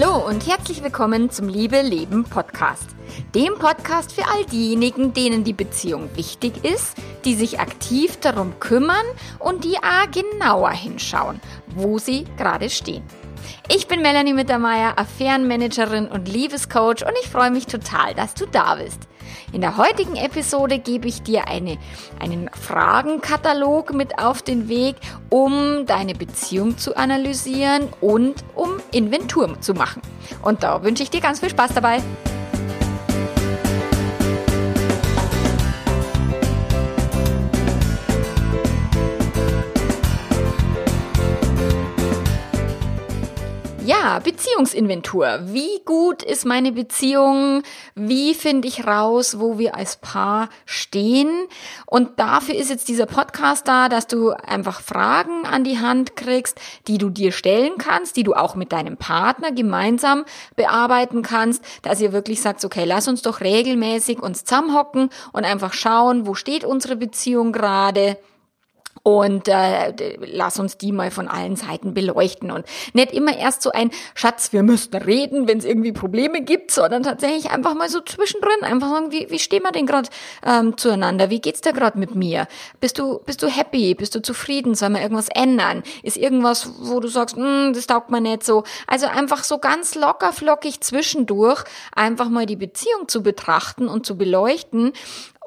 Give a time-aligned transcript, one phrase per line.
[0.00, 2.90] Hallo und herzlich willkommen zum Liebe Leben Podcast.
[3.34, 9.04] Dem Podcast für all diejenigen, denen die Beziehung wichtig ist, die sich aktiv darum kümmern
[9.40, 11.40] und die A genauer hinschauen,
[11.74, 13.02] wo sie gerade stehen.
[13.68, 18.76] Ich bin Melanie Mittermeier, Affärenmanagerin und Liebescoach und ich freue mich total, dass du da
[18.76, 19.08] bist.
[19.52, 21.78] In der heutigen Episode gebe ich dir eine,
[22.20, 24.96] einen Fragenkatalog mit auf den Weg,
[25.30, 30.02] um deine Beziehung zu analysieren und um Inventur zu machen.
[30.42, 32.02] Und da wünsche ich dir ganz viel Spaß dabei.
[43.88, 45.40] Ja, Beziehungsinventur.
[45.44, 47.62] Wie gut ist meine Beziehung?
[47.94, 51.30] Wie finde ich raus, wo wir als Paar stehen?
[51.86, 56.60] Und dafür ist jetzt dieser Podcast da, dass du einfach Fragen an die Hand kriegst,
[56.86, 62.02] die du dir stellen kannst, die du auch mit deinem Partner gemeinsam bearbeiten kannst, dass
[62.02, 66.62] ihr wirklich sagt, okay, lass uns doch regelmäßig uns zusammenhocken und einfach schauen, wo steht
[66.62, 68.18] unsere Beziehung gerade
[69.02, 73.70] und äh, lass uns die mal von allen Seiten beleuchten und nicht immer erst so
[73.70, 78.00] ein Schatz, wir müssten reden, wenn es irgendwie Probleme gibt, sondern tatsächlich einfach mal so
[78.00, 80.08] zwischendrin einfach sagen, wie, wie stehen wir denn gerade
[80.44, 81.30] ähm, zueinander?
[81.30, 82.46] Wie geht's dir gerade mit mir?
[82.80, 83.94] Bist du bist du happy?
[83.94, 84.74] Bist du zufrieden?
[84.74, 85.82] Soll man irgendwas ändern?
[86.02, 88.64] Ist irgendwas, wo du sagst, hm, das taugt mir nicht so?
[88.86, 94.16] Also einfach so ganz locker flockig zwischendurch einfach mal die Beziehung zu betrachten und zu
[94.16, 94.92] beleuchten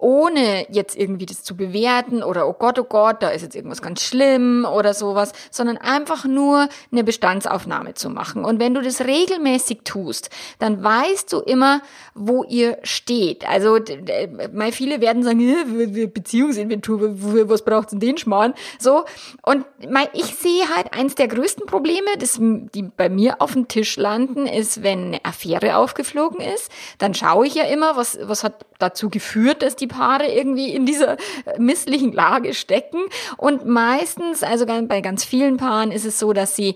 [0.02, 3.82] ohne jetzt irgendwie das zu bewerten oder oh Gott, oh Gott, da ist jetzt irgendwas
[3.82, 8.44] ganz schlimm oder sowas, sondern einfach nur eine Bestandsaufnahme zu machen.
[8.44, 11.82] Und wenn du das regelmäßig tust, dann weißt du immer,
[12.16, 13.48] wo ihr steht.
[13.48, 13.78] Also
[14.52, 17.00] mal viele werden sagen, Beziehungsinventur,
[17.50, 18.56] was braucht's denn den Schmarrn?
[18.80, 19.06] So
[19.44, 19.66] und
[20.14, 24.48] ich sehe halt eins der größten Probleme, das die bei mir auf dem Tisch landen,
[24.48, 29.09] ist, wenn eine Affäre aufgeflogen ist, dann schaue ich ja immer, was was hat dazu
[29.09, 31.18] geführt, dass die Paare irgendwie in dieser
[31.57, 33.00] misslichen Lage stecken.
[33.38, 36.75] Und meistens, also bei ganz vielen Paaren ist es so, dass sie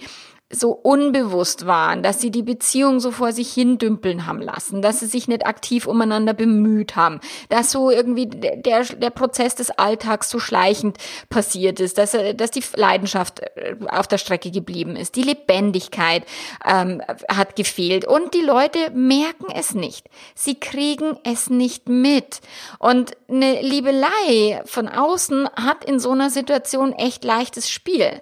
[0.56, 5.00] so unbewusst waren, dass sie die Beziehung so vor sich hin dümpeln haben lassen, dass
[5.00, 10.30] sie sich nicht aktiv umeinander bemüht haben, dass so irgendwie der, der Prozess des Alltags
[10.30, 10.98] so schleichend
[11.30, 16.24] passiert ist, dass, dass die Leidenschaft äh, auf der Strecke geblieben ist, die Lebendigkeit
[16.66, 20.08] ähm, hat gefehlt und die Leute merken es nicht.
[20.34, 22.42] Sie kriegen es nicht mit.
[22.80, 28.22] Und eine Liebelei von außen hat in so einer Situation echt leichtes Spiel.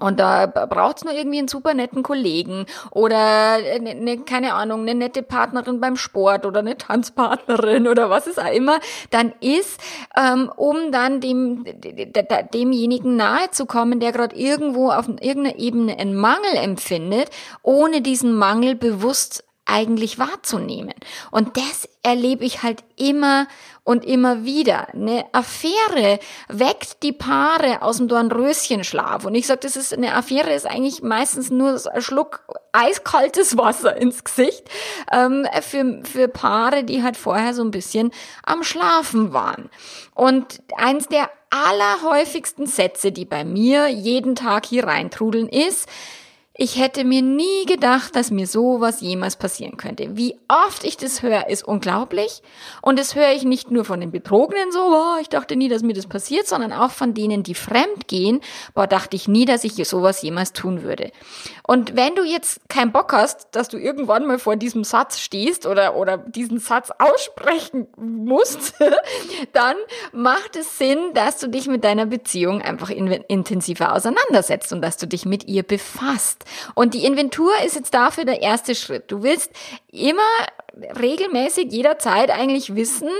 [0.00, 4.94] Und da braucht's nur irgendwie einen super netten Kollegen oder eine, ne, keine Ahnung, eine
[4.94, 8.80] nette Partnerin beim Sport oder eine Tanzpartnerin oder was es auch immer
[9.10, 9.78] dann ist,
[10.16, 11.64] ähm, um dann dem,
[12.54, 17.28] demjenigen nahe zu kommen, der gerade irgendwo auf irgendeiner Ebene einen Mangel empfindet,
[17.62, 20.94] ohne diesen Mangel bewusst eigentlich wahrzunehmen.
[21.30, 23.46] Und das erlebe ich halt immer
[23.84, 24.94] und immer wieder.
[24.94, 29.24] Eine Affäre weckt die Paare aus dem Dornröschenschlaf.
[29.24, 33.96] Und ich sage, das ist eine Affäre ist eigentlich meistens nur ein Schluck eiskaltes Wasser
[33.96, 34.68] ins Gesicht
[35.10, 38.12] ähm, für, für Paare, die halt vorher so ein bisschen
[38.44, 39.68] am Schlafen waren.
[40.14, 45.88] Und eins der allerhäufigsten Sätze, die bei mir jeden Tag hier reintrudeln, ist,
[46.62, 50.16] ich hätte mir nie gedacht, dass mir sowas jemals passieren könnte.
[50.16, 52.40] Wie oft ich das höre, ist unglaublich.
[52.82, 55.82] Und das höre ich nicht nur von den Betrogenen so, oh, ich dachte nie, dass
[55.82, 58.40] mir das passiert, sondern auch von denen, die fremd gehen,
[58.76, 61.10] boah, dachte ich nie, dass ich sowas jemals tun würde.
[61.66, 65.66] Und wenn du jetzt keinen Bock hast, dass du irgendwann mal vor diesem Satz stehst
[65.66, 68.74] oder, oder diesen Satz aussprechen musst,
[69.52, 69.74] dann
[70.12, 75.08] macht es Sinn, dass du dich mit deiner Beziehung einfach intensiver auseinandersetzt und dass du
[75.08, 76.44] dich mit ihr befasst.
[76.74, 79.10] Und die Inventur ist jetzt dafür der erste Schritt.
[79.10, 79.50] Du willst
[79.90, 80.22] immer
[80.98, 83.10] regelmäßig jederzeit eigentlich wissen,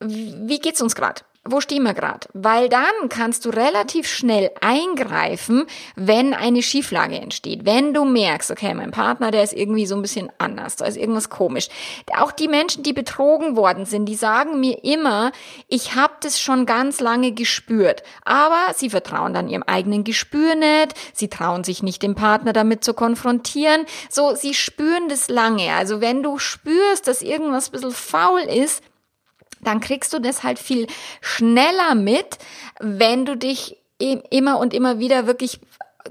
[0.00, 1.22] wie geht's uns gerade?
[1.44, 2.28] Wo stehen wir gerade?
[2.34, 5.64] Weil dann kannst du relativ schnell eingreifen,
[5.96, 7.64] wenn eine Schieflage entsteht.
[7.64, 10.98] Wenn du merkst, okay, mein Partner, der ist irgendwie so ein bisschen anders, da ist
[10.98, 11.68] irgendwas komisch.
[12.14, 15.32] Auch die Menschen, die betrogen worden sind, die sagen mir immer,
[15.66, 18.02] ich habe das schon ganz lange gespürt.
[18.26, 22.84] Aber sie vertrauen dann ihrem eigenen Gespür nicht, sie trauen sich nicht, den Partner damit
[22.84, 23.86] zu konfrontieren.
[24.10, 25.72] So, sie spüren das lange.
[25.72, 28.82] Also wenn du spürst, dass irgendwas ein bisschen faul ist,
[29.60, 30.86] dann kriegst du das halt viel
[31.20, 32.38] schneller mit,
[32.78, 35.60] wenn du dich immer und immer wieder wirklich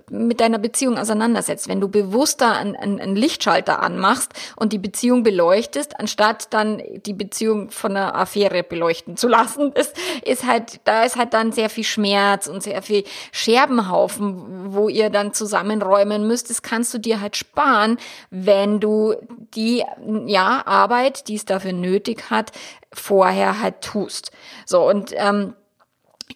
[0.10, 6.00] mit deiner Beziehung auseinandersetzt, wenn du bewusster einen, einen Lichtschalter anmachst und die Beziehung beleuchtest,
[6.00, 11.16] anstatt dann die Beziehung von einer Affäre beleuchten zu lassen, ist, ist halt, da ist
[11.16, 16.50] halt dann sehr viel Schmerz und sehr viel Scherbenhaufen, wo ihr dann zusammenräumen müsst.
[16.50, 17.98] Das kannst du dir halt sparen,
[18.30, 19.16] wenn du
[19.54, 19.84] die,
[20.26, 22.52] ja, Arbeit, die es dafür nötig hat,
[22.94, 24.32] vorher halt tust.
[24.66, 25.54] So, und ähm,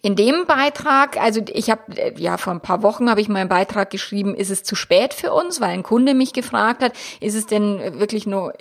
[0.02, 1.82] in dem Beitrag, also ich habe
[2.18, 5.32] ja vor ein paar Wochen habe ich meinen Beitrag geschrieben, ist es zu spät für
[5.32, 8.52] uns, weil ein Kunde mich gefragt hat, ist es denn wirklich nur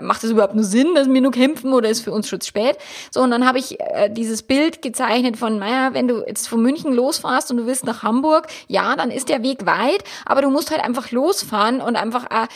[0.00, 2.48] macht es überhaupt nur Sinn, dass wir nur kämpfen oder ist für uns schon zu
[2.48, 2.78] spät?
[3.10, 6.62] So und dann habe ich äh, dieses Bild gezeichnet von naja, wenn du jetzt von
[6.62, 10.50] München losfährst und du willst nach Hamburg, ja, dann ist der Weg weit, aber du
[10.50, 12.46] musst halt einfach losfahren und einfach äh,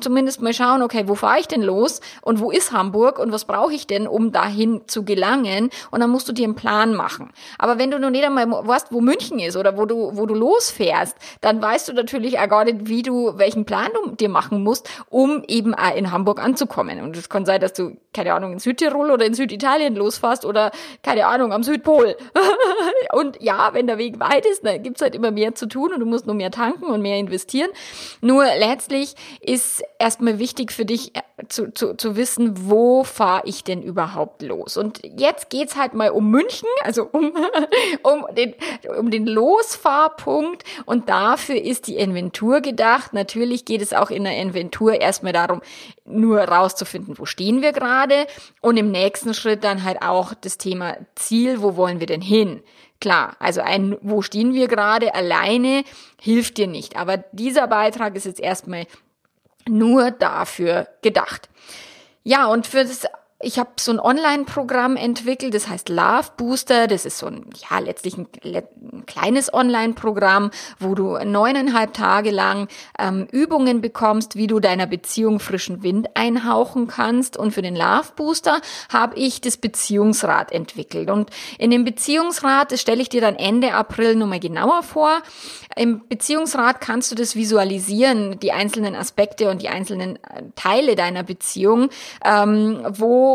[0.00, 3.44] zumindest mal schauen, okay, wo fahre ich denn los und wo ist Hamburg und was
[3.44, 7.30] brauche ich denn, um dahin zu gelangen und dann musst du dir einen Plan machen.
[7.58, 10.34] Aber wenn du noch nicht einmal weißt, wo München ist oder wo du, wo du
[10.34, 14.62] losfährst, dann weißt du natürlich auch gar nicht, wie du, welchen Plan du dir machen
[14.62, 17.00] musst, um eben auch in Hamburg anzukommen.
[17.00, 20.70] Und es kann sein, dass du, keine Ahnung, in Südtirol oder in Süditalien losfährst oder,
[21.02, 22.16] keine Ahnung, am Südpol.
[23.12, 26.00] und ja, wenn der Weg weit ist, dann gibt's halt immer mehr zu tun und
[26.00, 27.70] du musst nur mehr tanken und mehr investieren.
[28.20, 33.64] Nur letztlich ist erstmal wichtig für dich äh, zu, zu, zu wissen, wo fahre ich
[33.64, 34.76] denn überhaupt los?
[34.76, 37.32] Und jetzt geht's halt mal um München, also um
[38.02, 38.54] um, den,
[38.98, 43.12] um den Losfahrpunkt und dafür ist die Inventur gedacht.
[43.12, 45.60] Natürlich geht es auch in der Inventur erstmal darum,
[46.04, 48.26] nur rauszufinden, wo stehen wir gerade
[48.60, 52.62] und im nächsten Schritt dann halt auch das Thema Ziel, wo wollen wir denn hin?
[53.00, 55.84] Klar, also ein, wo stehen wir gerade alleine
[56.20, 56.96] hilft dir nicht.
[56.96, 58.86] Aber dieser Beitrag ist jetzt erstmal
[59.68, 61.48] nur dafür gedacht.
[62.24, 63.06] Ja, und für das
[63.40, 66.88] ich habe so ein Online-Programm entwickelt, das heißt Love Booster.
[66.88, 70.50] Das ist so ein, ja, letztlich ein, ein kleines Online-Programm,
[70.80, 72.66] wo du neuneinhalb Tage lang
[72.98, 77.36] ähm, Übungen bekommst, wie du deiner Beziehung frischen Wind einhauchen kannst.
[77.36, 78.60] Und für den Love Booster
[78.92, 81.08] habe ich das Beziehungsrad entwickelt.
[81.08, 85.22] Und in dem Beziehungsrad, das stelle ich dir dann Ende April nochmal genauer vor.
[85.76, 91.22] Im Beziehungsrad kannst du das visualisieren, die einzelnen Aspekte und die einzelnen äh, Teile deiner
[91.22, 91.90] Beziehung,
[92.24, 93.27] ähm, wo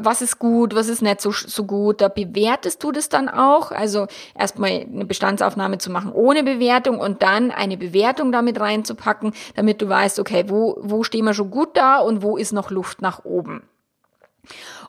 [0.00, 2.00] was ist gut, was ist nicht so, so gut.
[2.00, 3.70] Da bewertest du das dann auch.
[3.70, 4.06] Also
[4.38, 9.88] erstmal eine Bestandsaufnahme zu machen ohne Bewertung und dann eine Bewertung damit reinzupacken, damit du
[9.88, 13.24] weißt, okay, wo, wo stehen wir schon gut da und wo ist noch Luft nach
[13.24, 13.62] oben.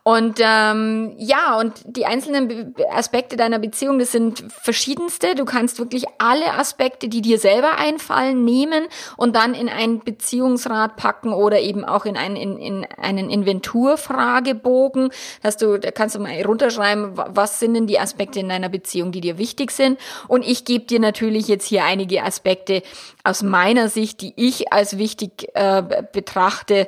[0.07, 5.35] Und ähm, ja, und die einzelnen Aspekte deiner Beziehung, das sind verschiedenste.
[5.35, 8.87] Du kannst wirklich alle Aspekte, die dir selber einfallen, nehmen
[9.17, 15.09] und dann in ein Beziehungsrat packen oder eben auch in einen, in, in einen Inventurfragebogen,
[15.43, 19.11] dass du, da kannst du mal runterschreiben, was sind denn die Aspekte in deiner Beziehung,
[19.11, 19.99] die dir wichtig sind.
[20.29, 22.81] Und ich gebe dir natürlich jetzt hier einige Aspekte
[23.25, 25.83] aus meiner Sicht, die ich als wichtig äh,
[26.13, 26.87] betrachte,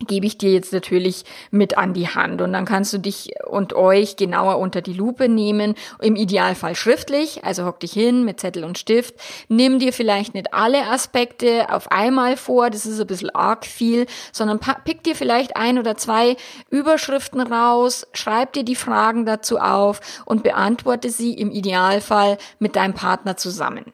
[0.00, 2.42] gebe ich dir jetzt natürlich mit an die Hand.
[2.42, 7.44] Und dann kannst du dich und euch genauer unter die Lupe nehmen, im Idealfall schriftlich,
[7.44, 9.14] also hock dich hin mit Zettel und Stift,
[9.48, 14.06] nimm dir vielleicht nicht alle Aspekte auf einmal vor, das ist ein bisschen arg viel,
[14.32, 16.36] sondern pick dir vielleicht ein oder zwei
[16.70, 22.94] Überschriften raus, schreib dir die Fragen dazu auf und beantworte sie im Idealfall mit deinem
[22.94, 23.93] Partner zusammen.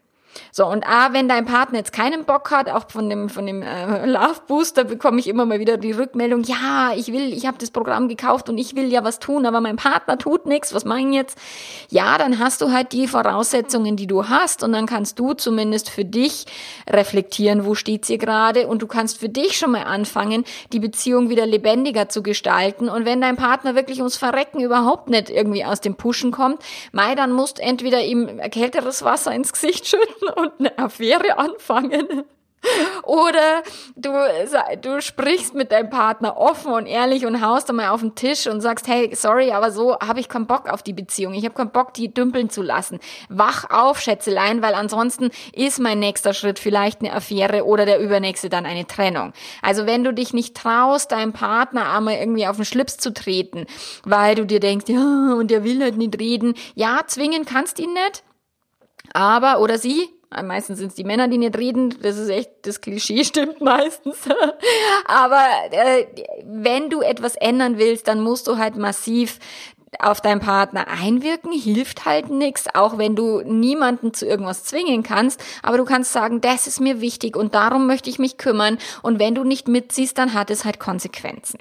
[0.53, 3.62] So, und A, wenn dein Partner jetzt keinen Bock hat, auch von dem, von dem
[3.62, 7.59] äh, Love Booster bekomme ich immer mal wieder die Rückmeldung, ja, ich will, ich habe
[7.59, 10.85] das Programm gekauft und ich will ja was tun, aber mein Partner tut nichts, was
[10.85, 11.38] mein jetzt?
[11.88, 15.91] Ja, dann hast du halt die Voraussetzungen, die du hast und dann kannst du zumindest
[15.91, 16.46] für dich
[16.89, 21.31] reflektieren, wo steht's hier gerade und du kannst für dich schon mal anfangen, die Beziehung
[21.31, 25.81] wieder lebendiger zu gestalten und wenn dein Partner wirklich ums Verrecken überhaupt nicht irgendwie aus
[25.81, 30.79] dem Pushen kommt, Mai, dann musst entweder ihm kälteres Wasser ins Gesicht schütten und eine
[30.79, 32.24] Affäre anfangen.
[33.05, 33.62] Oder
[33.96, 34.10] du,
[34.82, 38.60] du sprichst mit deinem Partner offen und ehrlich und haust einmal auf den Tisch und
[38.60, 41.32] sagst, hey, sorry, aber so habe ich keinen Bock auf die Beziehung.
[41.32, 43.00] Ich habe keinen Bock, die dümpeln zu lassen.
[43.31, 48.50] Wach auf, Schätzelein, weil ansonsten ist mein nächster Schritt vielleicht eine Affäre oder der übernächste
[48.50, 49.32] dann eine Trennung.
[49.62, 53.67] Also wenn du dich nicht traust, deinem Partner einmal irgendwie auf den Schlips zu treten,
[54.05, 56.55] weil du dir denkst, ja, und der will halt nicht reden.
[56.74, 58.22] Ja, zwingen kannst ihn nicht.
[59.12, 60.08] Aber, oder sie,
[60.44, 61.93] Meistens sind es die Männer, die nicht reden.
[62.02, 64.17] Das ist echt, das Klischee stimmt meistens.
[65.06, 66.06] Aber äh,
[66.44, 69.40] wenn du etwas ändern willst, dann musst du halt massiv
[69.98, 75.43] auf deinen Partner einwirken, hilft halt nichts, auch wenn du niemanden zu irgendwas zwingen kannst,
[75.64, 79.19] aber du kannst sagen, das ist mir wichtig und darum möchte ich mich kümmern und
[79.19, 81.58] wenn du nicht mitziehst, dann hat es halt Konsequenzen.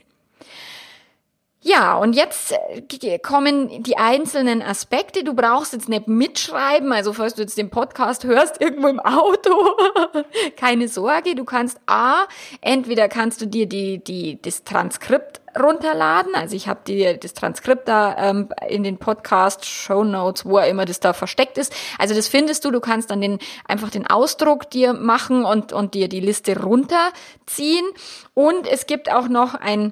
[1.62, 5.26] Ja, und jetzt äh, kommen die einzelnen Aspekte.
[5.26, 9.76] Du brauchst jetzt nicht mitschreiben, also falls du jetzt den Podcast hörst, irgendwo im Auto,
[10.56, 12.28] keine Sorge, du kannst A,
[12.62, 17.90] entweder kannst du dir die, die, das Transkript runterladen, also ich habe dir das Transkript
[17.90, 21.76] da ähm, in den Podcast, Show Notes, wo er immer das da versteckt ist.
[21.98, 23.38] Also das findest du, du kannst dann den,
[23.68, 27.86] einfach den Ausdruck dir machen und, und dir die Liste runterziehen.
[28.34, 29.92] Und es gibt auch noch ein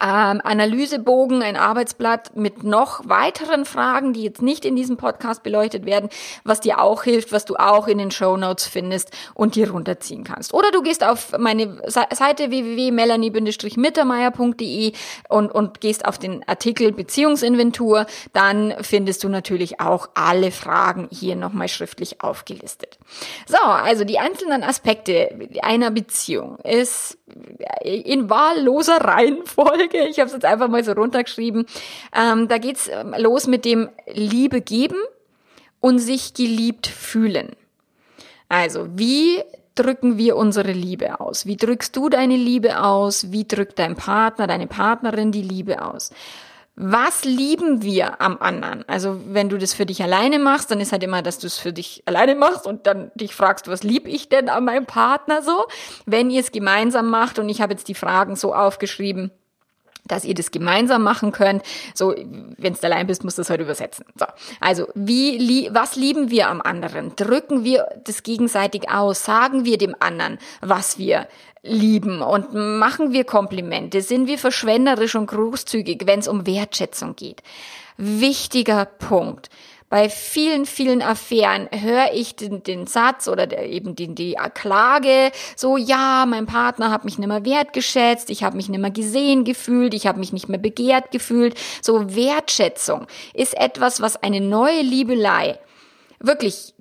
[0.00, 5.86] ähm, Analysebogen, ein Arbeitsblatt mit noch weiteren Fragen, die jetzt nicht in diesem Podcast beleuchtet
[5.86, 6.08] werden,
[6.44, 10.24] was dir auch hilft, was du auch in den Show Notes findest und dir runterziehen
[10.24, 10.54] kannst.
[10.54, 14.92] Oder du gehst auf meine Seite www.melanie-mittermeier.de
[15.28, 21.34] und, und gehst auf den Artikel Beziehungsinventur, dann findest du natürlich auch alle Fragen hier
[21.34, 22.98] nochmal schriftlich aufgelistet.
[23.46, 25.30] So, also die einzelnen Aspekte
[25.62, 27.16] einer Beziehung ist
[27.82, 30.06] in wahlloser Reihenfolge.
[30.08, 31.66] Ich habe es jetzt einfach mal so runtergeschrieben.
[32.14, 34.98] Ähm, da geht's ähm, los mit dem Liebe geben
[35.80, 37.50] und sich geliebt fühlen.
[38.48, 39.42] Also, wie
[39.74, 41.46] drücken wir unsere Liebe aus?
[41.46, 43.30] Wie drückst du deine Liebe aus?
[43.30, 46.10] Wie drückt dein Partner, deine Partnerin die Liebe aus?
[46.80, 48.88] Was lieben wir am anderen?
[48.88, 51.58] Also wenn du das für dich alleine machst, dann ist halt immer, dass du es
[51.58, 55.42] für dich alleine machst und dann dich fragst, was lieb ich denn an meinem Partner
[55.42, 55.66] so?
[56.06, 59.32] Wenn ihr es gemeinsam macht und ich habe jetzt die Fragen so aufgeschrieben,
[60.08, 61.62] dass ihr das gemeinsam machen könnt.
[61.94, 62.14] So,
[62.56, 64.06] wenn du allein bist, musst du das heute übersetzen.
[64.18, 64.26] So,
[64.60, 67.14] also wie, was lieben wir am anderen?
[67.14, 69.24] Drücken wir das gegenseitig aus?
[69.24, 71.28] Sagen wir dem anderen, was wir
[71.62, 74.00] lieben und machen wir Komplimente?
[74.00, 77.42] Sind wir verschwenderisch und großzügig, wenn es um Wertschätzung geht?
[77.96, 79.50] Wichtiger Punkt
[79.90, 85.32] bei vielen, vielen Affären höre ich den, den Satz oder der, eben die, die Klage,
[85.56, 89.44] so ja, mein Partner hat mich nicht mehr wertgeschätzt, ich habe mich nicht mehr gesehen
[89.44, 91.54] gefühlt, ich habe mich nicht mehr begehrt gefühlt.
[91.80, 95.58] So Wertschätzung ist etwas, was eine neue Liebelei
[96.20, 96.74] wirklich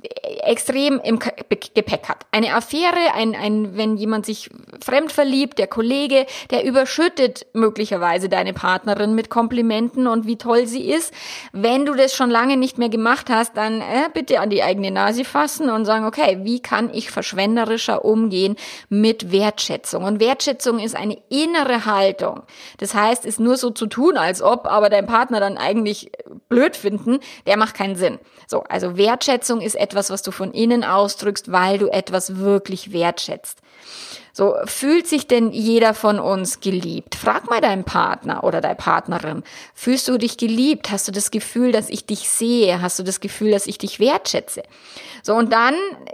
[0.44, 2.25] extrem im Gepäck hat.
[2.32, 4.50] Eine Affäre, ein, ein, wenn jemand sich
[4.84, 10.89] fremd verliebt, der Kollege, der überschüttet möglicherweise deine Partnerin mit Komplimenten und wie toll sie
[10.89, 11.13] ist.
[11.51, 14.89] Wenn du das schon lange nicht mehr gemacht hast, dann äh, bitte an die eigene
[14.89, 18.56] Nase fassen und sagen, okay, wie kann ich verschwenderischer umgehen
[18.89, 20.03] mit Wertschätzung?
[20.03, 22.41] Und Wertschätzung ist eine innere Haltung.
[22.79, 26.12] Das heißt, ist nur so zu tun, als ob, aber dein Partner dann eigentlich
[26.50, 28.20] blöd finden, der macht keinen Sinn.
[28.48, 33.60] So, also Wertschätzung ist etwas, was du von innen ausdrückst, weil du etwas wirklich wertschätzt.
[34.38, 37.16] So, fühlt sich denn jeder von uns geliebt?
[37.16, 39.44] Frag mal deinen Partner oder deine Partnerin.
[39.74, 40.92] Fühlst du dich geliebt?
[40.92, 42.80] Hast du das Gefühl, dass ich dich sehe?
[42.80, 44.62] Hast du das Gefühl, dass ich dich wertschätze?
[45.24, 45.74] So, und dann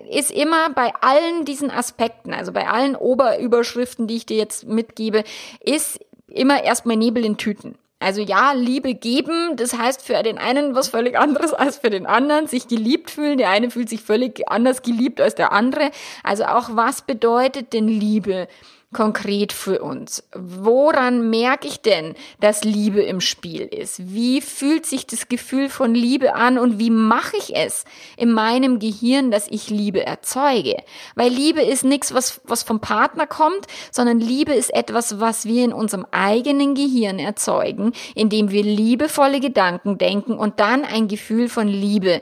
[0.10, 5.26] ist immer bei allen diesen Aspekten, also bei allen Oberüberschriften, die ich dir jetzt mitgebe,
[5.60, 7.76] ist immer erstmal Nebel in Tüten.
[8.04, 12.06] Also ja, Liebe geben, das heißt für den einen was völlig anderes als für den
[12.06, 12.48] anderen.
[12.48, 15.90] Sich geliebt fühlen, der eine fühlt sich völlig anders geliebt als der andere.
[16.22, 18.50] Also auch was bedeutet denn Liebe?
[18.94, 20.24] Konkret für uns?
[20.34, 24.14] Woran merke ich denn, dass Liebe im Spiel ist?
[24.14, 27.84] Wie fühlt sich das Gefühl von Liebe an und wie mache ich es
[28.16, 30.78] in meinem Gehirn, dass ich Liebe erzeuge?
[31.16, 35.66] Weil Liebe ist nichts, was, was vom Partner kommt, sondern Liebe ist etwas, was wir
[35.66, 41.68] in unserem eigenen Gehirn erzeugen, indem wir liebevolle Gedanken denken und dann ein Gefühl von
[41.68, 42.22] Liebe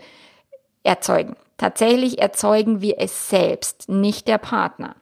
[0.84, 1.36] erzeugen.
[1.58, 4.96] Tatsächlich erzeugen wir es selbst, nicht der Partner.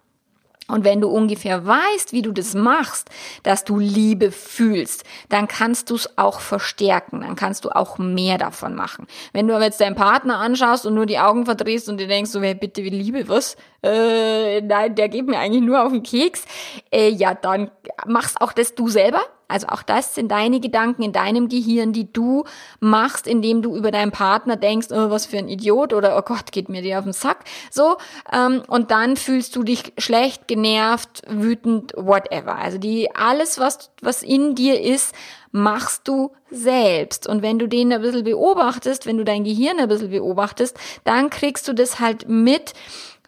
[0.69, 3.09] Und wenn du ungefähr weißt, wie du das machst,
[3.43, 8.37] dass du Liebe fühlst, dann kannst du es auch verstärken, dann kannst du auch mehr
[8.37, 9.07] davon machen.
[9.33, 12.31] Wenn du aber jetzt deinen Partner anschaust und nur die Augen verdrehst und dir denkst,
[12.31, 13.57] so, wer bitte will Liebe, was?
[13.83, 16.45] Äh, nein, der geht mir eigentlich nur auf den Keks.
[16.91, 17.71] Äh, ja, dann
[18.05, 19.21] machst auch das du selber.
[19.49, 22.45] Also auch das sind deine Gedanken in deinem Gehirn, die du
[22.79, 26.51] machst, indem du über deinen Partner denkst, oh, was für ein Idiot oder oh Gott,
[26.51, 27.43] geht mir der auf den Sack.
[27.71, 27.97] So,
[28.31, 32.55] ähm, und dann fühlst du dich schlecht, genervt, wütend, whatever.
[32.55, 35.13] Also die alles, was, was in dir ist,
[35.51, 37.27] machst du selbst.
[37.27, 41.29] Und wenn du den ein bisschen beobachtest, wenn du dein Gehirn ein bisschen beobachtest, dann
[41.29, 42.73] kriegst du das halt mit,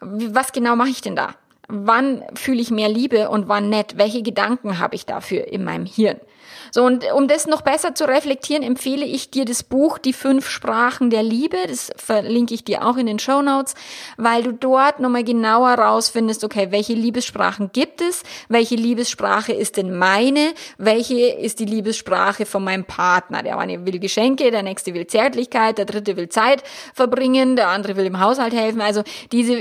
[0.00, 1.34] was genau mache ich denn da?
[1.72, 3.96] Wann fühle ich mehr Liebe und wann nicht?
[3.96, 6.20] Welche Gedanken habe ich dafür in meinem Hirn?
[6.74, 10.48] So, und um das noch besser zu reflektieren, empfehle ich dir das Buch Die fünf
[10.48, 11.58] Sprachen der Liebe.
[11.68, 13.74] Das verlinke ich dir auch in den Show Notes,
[14.16, 18.22] weil du dort nochmal genauer rausfindest, okay, welche Liebessprachen gibt es?
[18.48, 20.54] Welche Liebessprache ist denn meine?
[20.78, 23.42] Welche ist die Liebessprache von meinem Partner?
[23.42, 26.62] Der eine will Geschenke, der nächste will Zärtlichkeit, der dritte will Zeit
[26.94, 28.80] verbringen, der andere will im Haushalt helfen.
[28.80, 29.58] Also diese,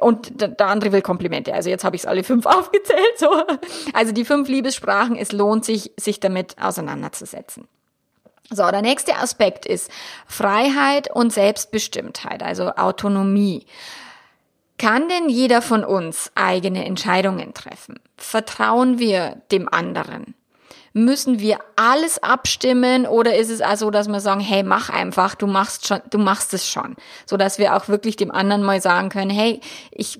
[0.00, 1.52] und der andere will Komplimente.
[1.52, 3.18] Also jetzt habe ich es alle fünf aufgezählt.
[3.18, 3.28] So.
[3.92, 7.66] Also die fünf Liebessprachen, es lohnt sich, sich sich damit auseinanderzusetzen.
[8.50, 9.90] So, der nächste Aspekt ist
[10.26, 13.64] Freiheit und Selbstbestimmtheit, also Autonomie.
[14.78, 17.98] Kann denn jeder von uns eigene Entscheidungen treffen?
[18.16, 20.34] Vertrauen wir dem anderen?
[20.94, 25.46] Müssen wir alles abstimmen oder ist es also, dass wir sagen, hey, mach einfach, du
[25.46, 26.96] machst schon, du machst es schon,
[27.26, 30.18] so dass wir auch wirklich dem anderen mal sagen können, hey, ich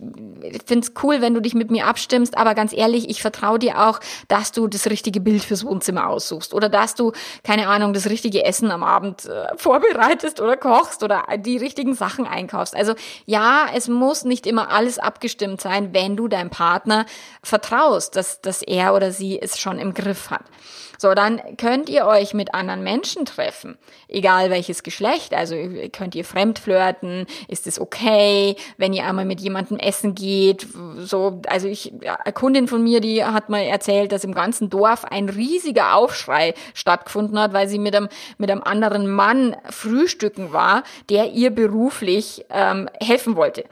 [0.67, 4.01] find's cool, wenn du dich mit mir abstimmst, aber ganz ehrlich, ich vertraue dir auch,
[4.29, 7.13] dass du das richtige Bild fürs Wohnzimmer aussuchst oder dass du
[7.45, 12.27] keine Ahnung das richtige Essen am Abend äh, vorbereitest oder kochst oder die richtigen Sachen
[12.27, 12.75] einkaufst.
[12.75, 12.95] Also
[13.27, 17.07] ja, es muss nicht immer alles abgestimmt sein, wenn du deinem Partner
[17.43, 20.43] vertraust, dass dass er oder sie es schon im Griff hat.
[20.99, 23.77] So, dann könnt ihr euch mit anderen Menschen treffen,
[24.09, 25.35] egal welches Geschlecht.
[25.35, 25.57] Also
[25.93, 30.67] könnt ihr fremd flirten, ist es okay, wenn ihr einmal mit jemandem essen geht.
[30.99, 35.05] So, also ich, eine Kundin von mir, die hat mal erzählt, dass im ganzen Dorf
[35.05, 40.85] ein riesiger Aufschrei stattgefunden hat, weil sie mit einem mit einem anderen Mann frühstücken war,
[41.09, 43.65] der ihr beruflich ähm, helfen wollte.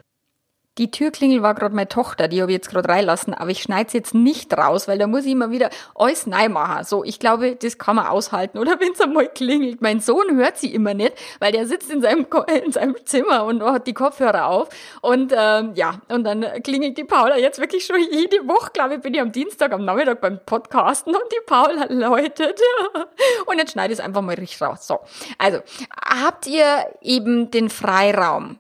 [0.81, 3.91] Die Türklingel war gerade meine Tochter, die habe ich jetzt gerade reinlassen, aber ich schneide
[3.93, 6.85] jetzt nicht raus, weil da muss ich immer wieder alles neu machen.
[6.85, 8.57] So, ich glaube, das kann man aushalten.
[8.57, 9.83] Oder wenn es einmal klingelt.
[9.83, 12.27] Mein Sohn hört sie immer nicht, weil der sitzt in seinem,
[12.65, 14.71] in seinem Zimmer und hat die Kopfhörer auf.
[15.03, 19.01] Und ähm, ja, und dann klingelt die Paula jetzt wirklich schon jede Woche, glaube ich,
[19.03, 22.59] bin ich am Dienstag am Nachmittag beim Podcasten und die Paula läutet.
[23.45, 24.87] und jetzt schneide ich es einfach mal richtig raus.
[24.87, 25.01] So,
[25.37, 25.59] also
[26.03, 28.59] habt ihr eben den Freiraum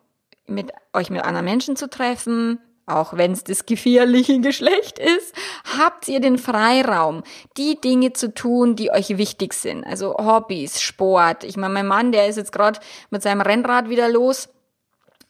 [0.51, 5.35] mit euch mit anderen Menschen zu treffen, auch wenn es das gefährliche Geschlecht ist,
[5.79, 7.23] habt ihr den Freiraum,
[7.57, 9.85] die Dinge zu tun, die euch wichtig sind.
[9.85, 11.45] Also Hobbys, Sport.
[11.45, 12.81] Ich meine, mein Mann, der ist jetzt gerade
[13.11, 14.49] mit seinem Rennrad wieder los.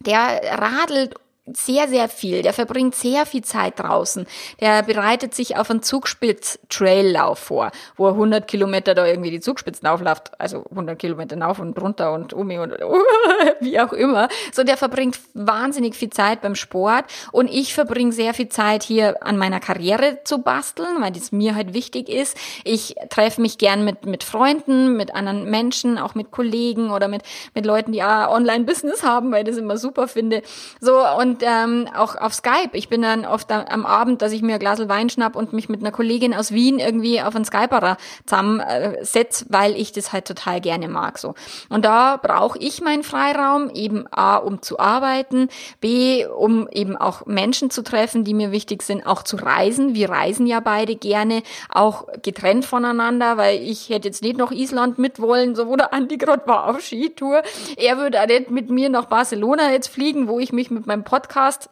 [0.00, 1.14] Der radelt
[1.56, 2.42] sehr, sehr viel.
[2.42, 4.26] Der verbringt sehr viel Zeit draußen.
[4.60, 9.86] Der bereitet sich auf einen Zugspitz-Traillauf vor, wo er 100 Kilometer da irgendwie die Zugspitzen
[9.88, 10.32] aufläuft.
[10.38, 12.72] Also 100 Kilometer rauf und runter und um und
[13.60, 14.28] wie auch immer.
[14.52, 19.22] So, der verbringt wahnsinnig viel Zeit beim Sport und ich verbringe sehr viel Zeit hier
[19.22, 22.36] an meiner Karriere zu basteln, weil das mir halt wichtig ist.
[22.64, 27.22] Ich treffe mich gern mit, mit Freunden, mit anderen Menschen, auch mit Kollegen oder mit,
[27.54, 30.42] mit Leuten, die auch Online-Business haben, weil ich das immer super finde.
[30.80, 32.70] So, und ähm, auch auf Skype.
[32.72, 35.68] Ich bin dann oft am Abend, dass ich mir ein Glas Wein schnapp und mich
[35.68, 40.60] mit einer Kollegin aus Wien irgendwie auf einen Skyperer zusammensetze, weil ich das halt total
[40.60, 41.18] gerne mag.
[41.18, 41.34] so.
[41.68, 45.48] Und da brauche ich meinen Freiraum, eben A, um zu arbeiten,
[45.80, 49.94] B, um eben auch Menschen zu treffen, die mir wichtig sind, auch zu reisen.
[49.94, 54.98] Wir reisen ja beide gerne, auch getrennt voneinander, weil ich hätte jetzt nicht noch Island
[54.98, 57.42] mitwollen, so wo der Andi gerade war auf Skitour.
[57.76, 61.04] Er würde auch nicht mit mir nach Barcelona jetzt fliegen, wo ich mich mit meinem
[61.04, 61.70] Podcast Podcast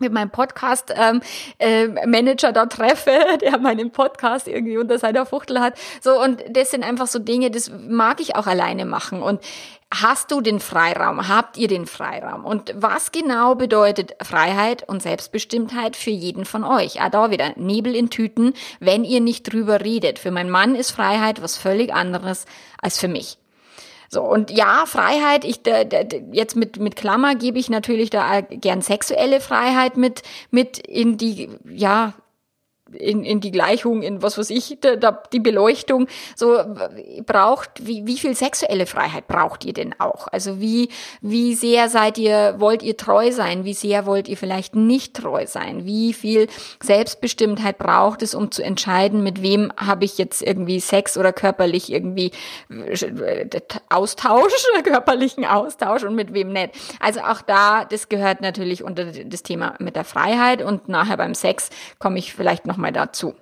[0.00, 1.20] mit meinem Podcast ähm,
[1.58, 1.88] äh,
[2.52, 5.74] da treffe, der meinen Podcast irgendwie unter seiner Fuchtel hat.
[6.00, 9.40] So und das sind einfach so Dinge, das mag ich auch alleine machen und
[9.94, 11.28] Hast du den Freiraum?
[11.28, 12.46] Habt ihr den Freiraum?
[12.46, 17.02] Und was genau bedeutet Freiheit und Selbstbestimmtheit für jeden von euch?
[17.02, 20.18] Ah, da wieder Nebel in Tüten, wenn ihr nicht drüber redet.
[20.18, 22.46] Für meinen Mann ist Freiheit was völlig anderes
[22.80, 23.36] als für mich.
[24.14, 28.42] So, und ja, Freiheit, ich da, da, jetzt mit, mit Klammer gebe ich natürlich da
[28.42, 32.12] gern sexuelle Freiheit mit, mit in die, ja,
[32.98, 36.58] in, in die Gleichung, in was weiß ich, da, da, die Beleuchtung, so
[37.26, 40.28] braucht, wie, wie viel sexuelle Freiheit braucht ihr denn auch?
[40.28, 40.88] Also wie,
[41.20, 43.64] wie sehr seid ihr, wollt ihr treu sein?
[43.64, 45.84] Wie sehr wollt ihr vielleicht nicht treu sein?
[45.84, 46.48] Wie viel
[46.82, 51.90] Selbstbestimmtheit braucht es, um zu entscheiden, mit wem habe ich jetzt irgendwie Sex oder körperlich
[51.90, 52.32] irgendwie
[52.70, 53.46] äh,
[53.88, 54.52] Austausch,
[54.84, 56.70] körperlichen Austausch und mit wem nicht?
[57.00, 61.34] Also auch da, das gehört natürlich unter das Thema mit der Freiheit und nachher beim
[61.34, 63.34] Sex komme ich vielleicht noch nochmal dazu.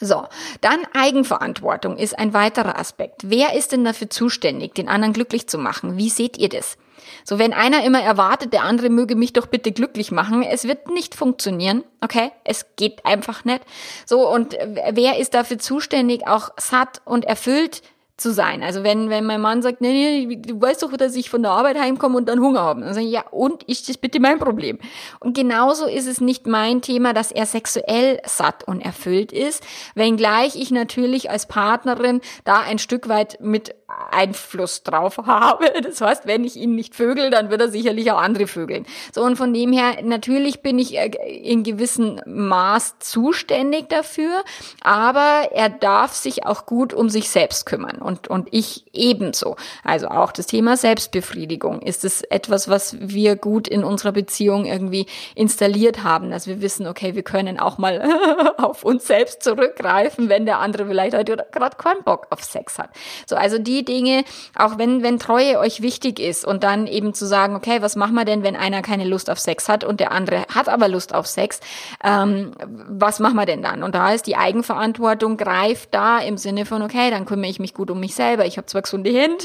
[0.00, 0.26] So,
[0.60, 3.22] dann Eigenverantwortung ist ein weiterer Aspekt.
[3.24, 5.96] Wer ist denn dafür zuständig, den anderen glücklich zu machen?
[5.96, 6.76] Wie seht ihr das?
[7.24, 10.90] So, wenn einer immer erwartet, der andere möge mich doch bitte glücklich machen, es wird
[10.90, 12.32] nicht funktionieren, okay?
[12.44, 13.62] Es geht einfach nicht.
[14.04, 14.56] So, und
[14.92, 17.82] wer ist dafür zuständig, auch satt und erfüllt
[18.16, 18.62] zu sein.
[18.62, 21.50] Also wenn, wenn mein Mann sagt, nee, nee, du weißt doch, dass ich von der
[21.50, 22.80] Arbeit heimkomme und dann Hunger habe.
[22.82, 24.78] Dann sage ich, ja, und ist das bitte mein Problem?
[25.18, 29.64] Und genauso ist es nicht mein Thema, dass er sexuell satt und erfüllt ist,
[29.96, 33.74] wenngleich ich natürlich als Partnerin da ein Stück weit mit
[34.10, 35.72] Einfluss drauf habe.
[35.84, 38.86] Das heißt, wenn ich ihn nicht vögel, dann wird er sicherlich auch andere vögeln.
[39.12, 44.44] So, und von dem her, natürlich bin ich äh, in gewissem Maß zuständig dafür,
[44.80, 49.56] aber er darf sich auch gut um sich selbst kümmern und, und ich ebenso.
[49.82, 55.06] Also auch das Thema Selbstbefriedigung ist es etwas, was wir gut in unserer Beziehung irgendwie
[55.34, 58.02] installiert haben, dass wir wissen, okay, wir können auch mal
[58.58, 62.90] auf uns selbst zurückgreifen, wenn der andere vielleicht heute gerade keinen Bock auf Sex hat.
[63.26, 64.24] So, also die Dinge,
[64.56, 68.14] auch wenn, wenn Treue euch wichtig ist und dann eben zu sagen, okay, was machen
[68.14, 71.14] wir denn, wenn einer keine Lust auf Sex hat und der andere hat aber Lust
[71.14, 71.60] auf Sex,
[72.02, 73.82] ähm, was machen wir denn dann?
[73.82, 77.74] Und da ist die Eigenverantwortung greift da im Sinne von, okay, dann kümmere ich mich
[77.74, 78.46] gut um mich selber.
[78.46, 79.44] Ich habe zwar gesunde Hände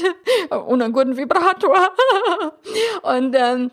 [0.66, 1.90] und einen guten Vibrator
[3.02, 3.70] und ähm,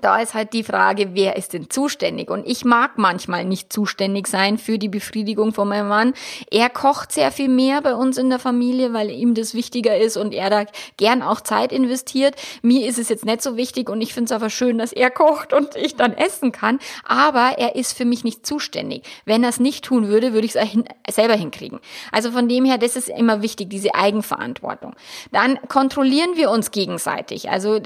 [0.00, 2.30] da ist halt die Frage, wer ist denn zuständig?
[2.30, 6.14] Und ich mag manchmal nicht zuständig sein für die Befriedigung von meinem Mann.
[6.50, 10.16] Er kocht sehr viel mehr bei uns in der Familie, weil ihm das wichtiger ist
[10.16, 10.64] und er da
[10.96, 12.36] gern auch Zeit investiert.
[12.62, 15.10] Mir ist es jetzt nicht so wichtig und ich finde es aber schön, dass er
[15.10, 16.78] kocht und ich dann essen kann.
[17.04, 19.04] Aber er ist für mich nicht zuständig.
[19.24, 21.80] Wenn er es nicht tun würde, würde ich es selber hinkriegen.
[22.10, 24.94] Also von dem her, das ist immer wichtig, diese Eigenverantwortung.
[25.32, 27.50] Dann kontrollieren wir uns gegenseitig.
[27.50, 27.78] Also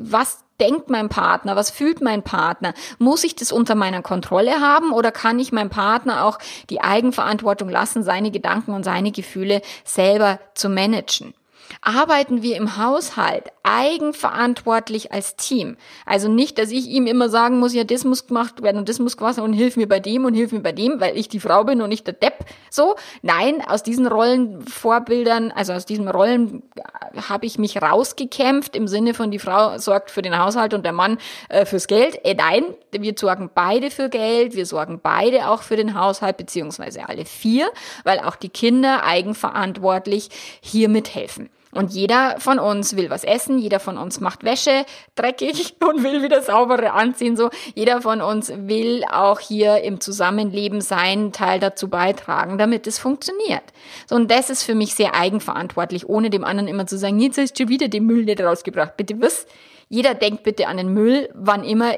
[0.00, 1.56] was denkt mein Partner?
[1.56, 2.74] Was fühlt mein Partner?
[2.98, 7.68] Muss ich das unter meiner Kontrolle haben oder kann ich meinem Partner auch die Eigenverantwortung
[7.68, 11.34] lassen, seine Gedanken und seine Gefühle selber zu managen?
[11.82, 15.76] Arbeiten wir im Haushalt eigenverantwortlich als Team.
[16.06, 18.98] Also nicht, dass ich ihm immer sagen muss, ja, das muss gemacht werden und das
[18.98, 21.28] muss gemacht werden und hilf mir bei dem und hilf mir bei dem, weil ich
[21.28, 22.44] die Frau bin und nicht der Depp.
[22.70, 28.88] So, nein, aus diesen Rollenvorbildern, also aus diesen Rollen äh, habe ich mich rausgekämpft im
[28.88, 32.24] Sinne von die Frau sorgt für den Haushalt und der Mann äh, fürs Geld.
[32.24, 37.08] Äh, nein, wir sorgen beide für Geld, wir sorgen beide auch für den Haushalt, beziehungsweise
[37.08, 37.70] alle vier,
[38.04, 40.28] weil auch die Kinder eigenverantwortlich
[40.60, 41.50] hier mithelfen.
[41.72, 46.22] Und jeder von uns will was essen, jeder von uns macht Wäsche dreckig und will
[46.22, 47.36] wieder saubere anziehen.
[47.36, 52.98] So, jeder von uns will auch hier im Zusammenleben seinen Teil dazu beitragen, damit es
[52.98, 53.62] funktioniert.
[54.08, 57.38] So, und das ist für mich sehr eigenverantwortlich, ohne dem anderen immer zu sagen, jetzt
[57.38, 58.96] hast du wieder den Müll nicht rausgebracht.
[58.96, 59.46] Bitte was?
[59.88, 61.94] Jeder denkt bitte an den Müll, wann immer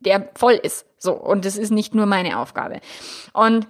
[0.00, 0.86] der voll ist.
[0.98, 2.80] So, und das ist nicht nur meine Aufgabe.
[3.34, 3.66] Und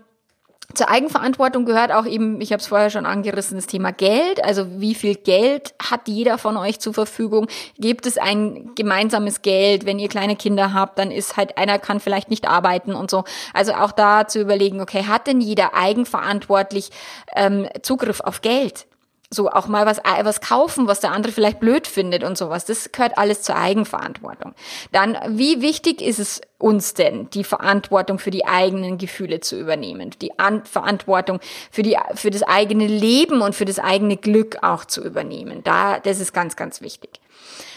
[0.74, 4.44] zur Eigenverantwortung gehört auch eben, ich habe es vorher schon angerissen, das Thema Geld.
[4.44, 7.46] Also wie viel Geld hat jeder von euch zur Verfügung?
[7.78, 9.86] Gibt es ein gemeinsames Geld?
[9.86, 13.24] Wenn ihr kleine Kinder habt, dann ist halt einer kann vielleicht nicht arbeiten und so.
[13.54, 16.90] Also auch da zu überlegen, okay, hat denn jeder eigenverantwortlich
[17.34, 18.86] ähm, Zugriff auf Geld?
[19.30, 22.64] So auch mal was, was kaufen, was der andere vielleicht blöd findet und sowas.
[22.64, 24.54] Das gehört alles zur Eigenverantwortung.
[24.92, 30.10] Dann, wie wichtig ist es uns denn, die Verantwortung für die eigenen Gefühle zu übernehmen,
[30.22, 34.84] die An Verantwortung für die, für das eigene Leben und für das eigene Glück auch
[34.84, 35.62] zu übernehmen?
[35.64, 37.20] Da, das ist ganz, ganz wichtig.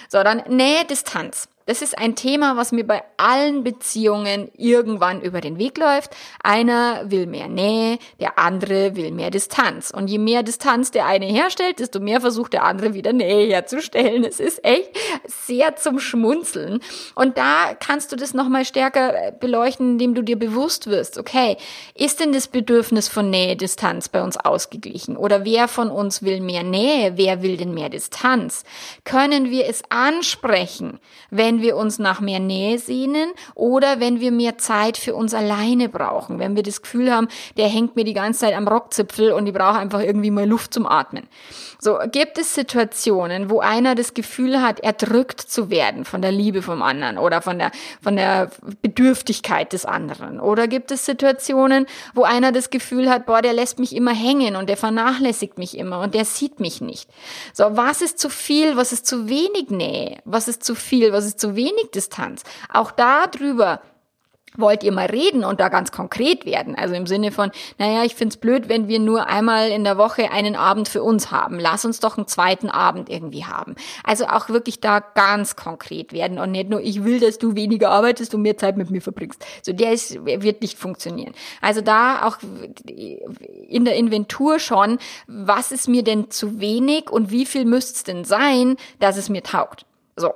[0.08, 1.50] So, dann Nähe, Distanz.
[1.70, 6.10] Das ist ein Thema, was mir bei allen Beziehungen irgendwann über den Weg läuft.
[6.42, 9.92] Einer will mehr Nähe, der andere will mehr Distanz.
[9.92, 14.24] Und je mehr Distanz der eine herstellt, desto mehr versucht der andere wieder Nähe herzustellen.
[14.24, 16.80] Es ist echt sehr zum Schmunzeln.
[17.14, 21.56] Und da kannst du das nochmal stärker äh, beleuchten, indem du dir bewusst wirst, okay,
[21.94, 25.16] ist denn das Bedürfnis von Nähe, Distanz bei uns ausgeglichen?
[25.16, 27.12] Oder wer von uns will mehr Nähe?
[27.16, 28.64] Wer will denn mehr Distanz?
[29.04, 34.58] Können wir es ansprechen, wenn wir uns nach mehr Nähe sehnen oder wenn wir mehr
[34.58, 38.42] Zeit für uns alleine brauchen, wenn wir das Gefühl haben, der hängt mir die ganze
[38.42, 41.28] Zeit am Rockzipfel und ich brauche einfach irgendwie mal Luft zum Atmen.
[41.82, 46.62] So, gibt es Situationen, wo einer das Gefühl hat, erdrückt zu werden von der Liebe
[46.62, 50.42] vom anderen oder von der, von der Bedürftigkeit des anderen?
[50.42, 54.58] Oder gibt es Situationen, wo einer das Gefühl hat, boah, der lässt mich immer hängen
[54.58, 57.10] und der vernachlässigt mich immer und der sieht mich nicht?
[57.54, 60.18] So, was ist zu viel, was ist zu wenig Nähe?
[60.26, 62.44] Was ist zu viel, was ist zu wenig Distanz?
[62.74, 63.82] Auch darüber
[64.58, 66.76] wollt ihr mal reden und da ganz konkret werden.
[66.76, 70.32] Also im Sinne von, naja, ich find's blöd, wenn wir nur einmal in der Woche
[70.32, 71.60] einen Abend für uns haben.
[71.60, 73.76] Lass uns doch einen zweiten Abend irgendwie haben.
[74.04, 77.92] Also auch wirklich da ganz konkret werden und nicht nur, ich will, dass du weniger
[77.92, 79.46] arbeitest und mehr Zeit mit mir verbringst.
[79.62, 81.34] So, der ist, wird nicht funktionieren.
[81.62, 82.38] Also da auch
[82.86, 88.04] in der Inventur schon, was ist mir denn zu wenig und wie viel müsste es
[88.04, 89.86] denn sein, dass es mir taugt.
[90.16, 90.34] So,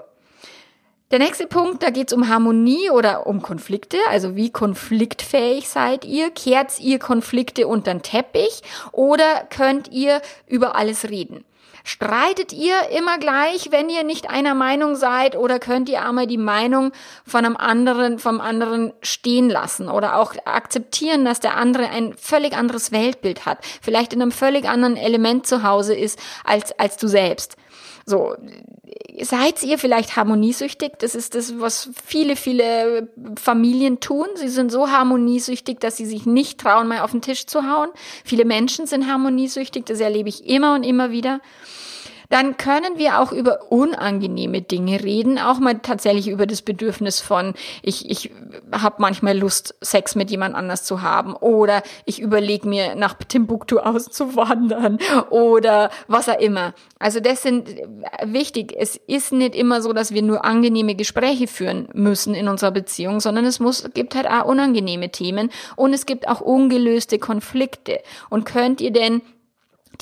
[1.14, 3.98] der nächste Punkt, da geht es um Harmonie oder um Konflikte.
[4.10, 6.32] Also wie konfliktfähig seid ihr?
[6.32, 11.46] Kehrt ihr Konflikte unter den Teppich oder könnt ihr über alles reden?
[11.84, 16.40] Streitet ihr immer gleich, wenn ihr nicht einer Meinung seid oder könnt ihr einmal die
[16.40, 16.94] Meinung
[17.28, 22.56] von einem anderen, vom anderen stehen lassen oder auch akzeptieren, dass der andere ein völlig
[22.56, 27.08] anderes Weltbild hat, vielleicht in einem völlig anderen Element zu Hause ist als, als du
[27.08, 27.56] selbst.
[28.06, 28.36] So,
[29.22, 30.94] seid ihr vielleicht harmoniesüchtig?
[31.00, 33.08] Das ist das, was viele, viele
[33.40, 34.28] Familien tun.
[34.36, 37.90] Sie sind so harmoniesüchtig, dass sie sich nicht trauen, mal auf den Tisch zu hauen.
[38.26, 41.40] Viele Menschen sind harmoniesüchtig, das erlebe ich immer und immer wieder
[42.34, 47.54] dann können wir auch über unangenehme Dinge reden, auch mal tatsächlich über das Bedürfnis von,
[47.84, 48.32] ich, ich
[48.72, 53.78] habe manchmal Lust, Sex mit jemand anders zu haben oder ich überlege mir, nach Timbuktu
[53.78, 54.98] auszuwandern
[55.30, 56.74] oder was auch immer.
[56.98, 57.70] Also das sind
[58.24, 58.74] wichtig.
[58.76, 63.20] Es ist nicht immer so, dass wir nur angenehme Gespräche führen müssen in unserer Beziehung,
[63.20, 68.00] sondern es muss, gibt halt auch unangenehme Themen und es gibt auch ungelöste Konflikte.
[68.32, 69.22] Und könnt ihr denn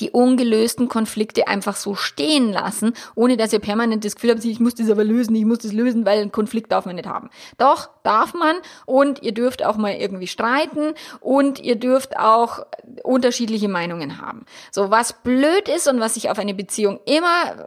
[0.00, 4.60] die ungelösten Konflikte einfach so stehen lassen, ohne dass ihr permanent das Gefühl habt, ich
[4.60, 7.30] muss das aber lösen, ich muss das lösen, weil einen Konflikt darf man nicht haben.
[7.58, 12.66] Doch, darf man und ihr dürft auch mal irgendwie streiten und ihr dürft auch
[13.02, 14.46] unterschiedliche Meinungen haben.
[14.70, 17.66] So, was blöd ist und was sich auf eine Beziehung immer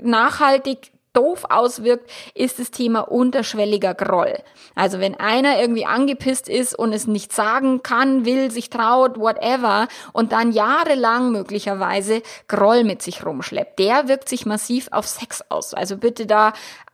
[0.00, 4.38] nachhaltig doof auswirkt, ist das Thema unterschwelliger Groll.
[4.74, 9.88] Also wenn einer irgendwie angepisst ist und es nicht sagen kann, will, sich traut, whatever,
[10.12, 15.74] und dann jahrelang möglicherweise Groll mit sich rumschleppt, der wirkt sich massiv auf Sex aus.
[15.74, 16.52] Also bitte da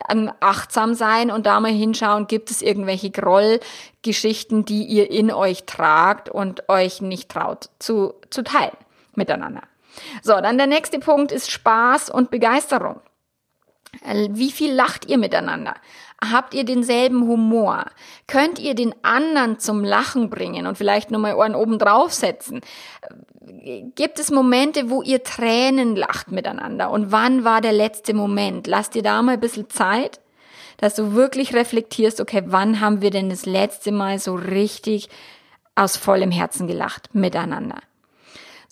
[0.09, 5.65] ähm, achtsam sein und da mal hinschauen, gibt es irgendwelche Grollgeschichten, die ihr in euch
[5.65, 8.77] tragt und euch nicht traut zu, zu teilen
[9.15, 9.63] miteinander.
[10.23, 13.01] So, dann der nächste Punkt ist Spaß und Begeisterung.
[14.05, 15.75] Äh, wie viel lacht ihr miteinander?
[16.33, 17.87] Habt ihr denselben Humor?
[18.27, 22.61] Könnt ihr den anderen zum Lachen bringen und vielleicht nochmal Ohren oben draufsetzen?
[23.63, 26.91] Äh, gibt es Momente, wo ihr Tränen lacht miteinander?
[26.91, 28.67] Und wann war der letzte Moment?
[28.67, 30.21] Lasst ihr da mal ein bisschen Zeit,
[30.79, 35.09] dass du wirklich reflektierst, okay, wann haben wir denn das letzte Mal so richtig
[35.75, 37.79] aus vollem Herzen gelacht miteinander?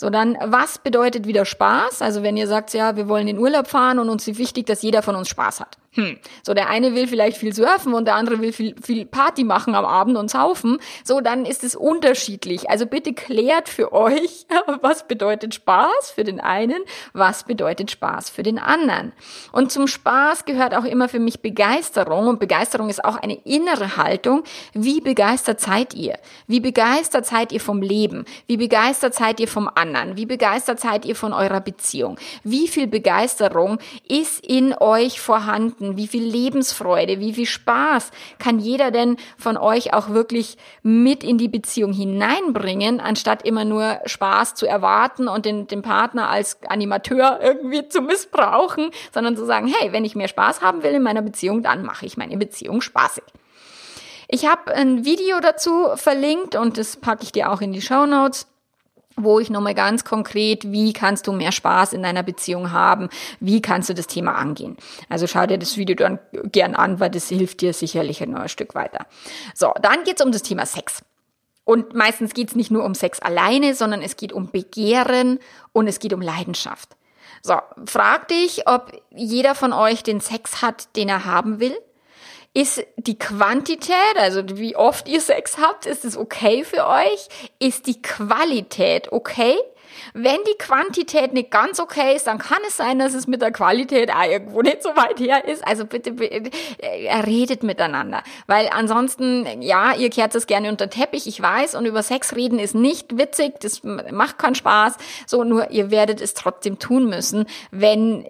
[0.02, 2.02] So, dann, was bedeutet wieder Spaß?
[2.02, 4.82] Also wenn ihr sagt, ja, wir wollen in Urlaub fahren und uns ist wichtig, dass
[4.82, 5.78] jeder von uns Spaß hat.
[5.94, 6.16] Hm.
[6.42, 9.74] So, der eine will vielleicht viel surfen und der andere will viel, viel Party machen
[9.74, 10.78] am Abend und saufen.
[11.05, 12.70] So, dann ist es unterschiedlich.
[12.70, 14.46] Also bitte klärt für euch,
[14.81, 19.12] was bedeutet Spaß für den einen, was bedeutet Spaß für den anderen.
[19.52, 22.26] Und zum Spaß gehört auch immer für mich Begeisterung.
[22.26, 24.44] Und Begeisterung ist auch eine innere Haltung.
[24.72, 26.18] Wie begeistert seid ihr?
[26.46, 28.24] Wie begeistert seid ihr vom Leben?
[28.46, 30.16] Wie begeistert seid ihr vom anderen?
[30.16, 32.16] Wie begeistert seid ihr von eurer Beziehung?
[32.44, 33.78] Wie viel Begeisterung
[34.09, 35.81] ist in euch vorhanden?
[35.82, 41.24] Weihnachten, wie viel Lebensfreude, wie viel Spaß kann jeder denn von euch auch wirklich mit
[41.24, 46.58] in die Beziehung hineinbringen, anstatt immer nur Spaß zu erwarten und den, den Partner als
[46.68, 51.02] Animateur irgendwie zu missbrauchen, sondern zu sagen, hey, wenn ich mehr Spaß haben will in
[51.02, 53.24] meiner Beziehung, dann mache ich meine Beziehung spaßig.
[54.28, 58.06] Ich habe ein Video dazu verlinkt und das packe ich dir auch in die Show
[58.06, 58.46] Notes
[59.16, 63.09] wo ich nochmal ganz konkret, wie kannst du mehr Spaß in deiner Beziehung haben,
[63.40, 64.77] wie kannst du das Thema angehen.
[65.09, 68.53] Also schau dir das Video dann gern an, weil das hilft dir sicherlich ein neues
[68.53, 69.07] Stück weiter.
[69.55, 71.03] So, dann geht's um das Thema Sex.
[71.64, 75.38] Und meistens geht's nicht nur um Sex alleine, sondern es geht um Begehren
[75.72, 76.96] und es geht um Leidenschaft.
[77.42, 77.55] So,
[77.87, 81.77] frag dich, ob jeder von euch den Sex hat, den er haben will.
[82.54, 87.28] Ist die Quantität, also wie oft ihr Sex habt, ist es okay für euch?
[87.58, 89.56] Ist die Qualität okay?
[90.14, 93.52] Wenn die Quantität nicht ganz okay ist, dann kann es sein, dass es mit der
[93.52, 95.66] Qualität auch irgendwo nicht so weit her ist.
[95.66, 98.22] Also bitte, bitte äh, redet miteinander.
[98.46, 102.59] Weil ansonsten, ja, ihr kehrt es gerne unter Teppich, ich weiß, und über Sex reden
[102.59, 104.96] ist nicht witzig, das macht keinen Spaß.
[105.26, 108.26] So, nur ihr werdet es trotzdem tun müssen, wenn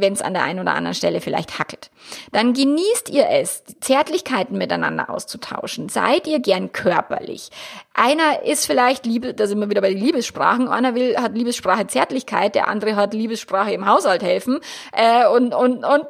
[0.00, 1.90] es an der einen oder anderen Stelle vielleicht hackelt.
[2.32, 5.88] Dann genießt ihr es, Zärtlichkeiten miteinander auszutauschen.
[5.88, 7.50] Seid ihr gern körperlich.
[7.94, 11.86] Einer ist vielleicht Liebe, da sind wir wieder bei den Liebessprachen, einer will, hat Liebessprache
[11.86, 14.60] Zärtlichkeit, der andere hat Liebessprache im Haushalt helfen.
[14.92, 16.06] Äh, und, und, und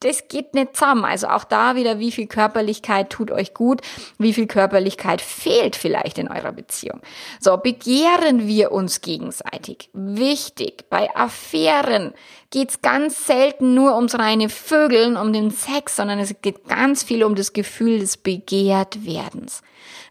[0.00, 1.04] das geht nicht zusammen.
[1.04, 3.80] Also auch da wieder, wie viel Körperlichkeit tut euch gut,
[4.18, 7.00] wie viel Körperlichkeit fehlt vielleicht in eurer Beziehung.
[7.40, 9.90] So, begehren wir uns gegenseitig.
[9.92, 12.14] Wichtig, bei Affären
[12.50, 17.24] geht's ganz selten nur ums reine Vögeln, um den Sex, sondern es geht ganz viel
[17.24, 19.62] um das Gefühl des Begehrtwerdens.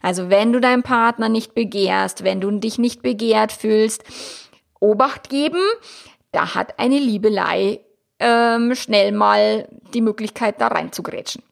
[0.04, 4.04] Also wenn du deinen Partner nicht begehrst, wenn du dich nicht begehrt fühlst,
[4.78, 5.62] Obacht geben,
[6.30, 7.80] da hat eine Liebelei
[8.20, 11.42] ähm, schnell mal die Möglichkeit, da reinzugrätschen.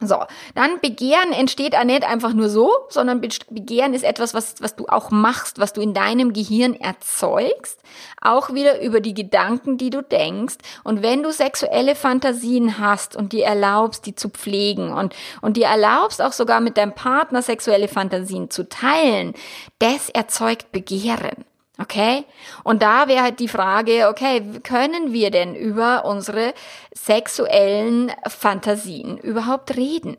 [0.00, 0.16] So,
[0.54, 4.86] dann Begehren entsteht auch nicht einfach nur so, sondern Begehren ist etwas, was, was du
[4.86, 7.80] auch machst, was du in deinem Gehirn erzeugst,
[8.22, 10.54] auch wieder über die Gedanken, die du denkst.
[10.84, 15.66] Und wenn du sexuelle Fantasien hast und dir erlaubst, die zu pflegen und, und dir
[15.66, 19.34] erlaubst auch sogar mit deinem Partner sexuelle Fantasien zu teilen,
[19.80, 21.44] das erzeugt Begehren.
[21.80, 22.24] Okay?
[22.64, 26.52] Und da wäre halt die Frage, okay, können wir denn über unsere
[26.92, 30.16] sexuellen Fantasien überhaupt reden?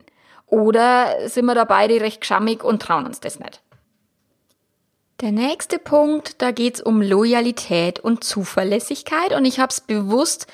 [0.47, 3.61] Oder sind wir da beide recht geschammig und trauen uns das nicht?
[5.21, 10.47] Der nächste Punkt, da geht's um Loyalität und Zuverlässigkeit und ich habe es bewusst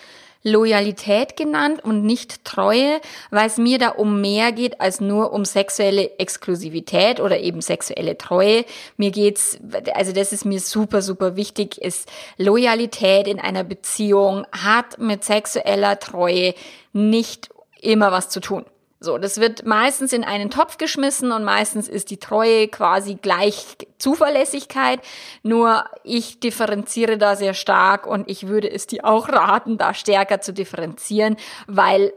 [0.46, 5.44] Loyalität genannt und nicht Treue, weil es mir da um mehr geht als nur um
[5.44, 8.64] sexuelle Exklusivität oder eben sexuelle Treue.
[8.96, 9.58] Mir geht's,
[9.96, 16.00] also das ist mir super, super wichtig, ist Loyalität in einer Beziehung hat mit sexueller
[16.00, 16.54] Treue
[16.94, 17.50] nicht
[17.82, 18.66] immer was zu tun.
[19.02, 23.78] So, das wird meistens in einen Topf geschmissen und meistens ist die Treue quasi gleich
[24.00, 25.02] Zuverlässigkeit.
[25.44, 30.40] Nur ich differenziere da sehr stark und ich würde es dir auch raten, da stärker
[30.42, 31.36] zu differenzieren,
[31.68, 32.14] weil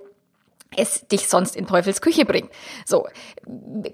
[0.76, 2.50] es dich sonst in Teufels Küche bringt.
[2.84, 3.06] So,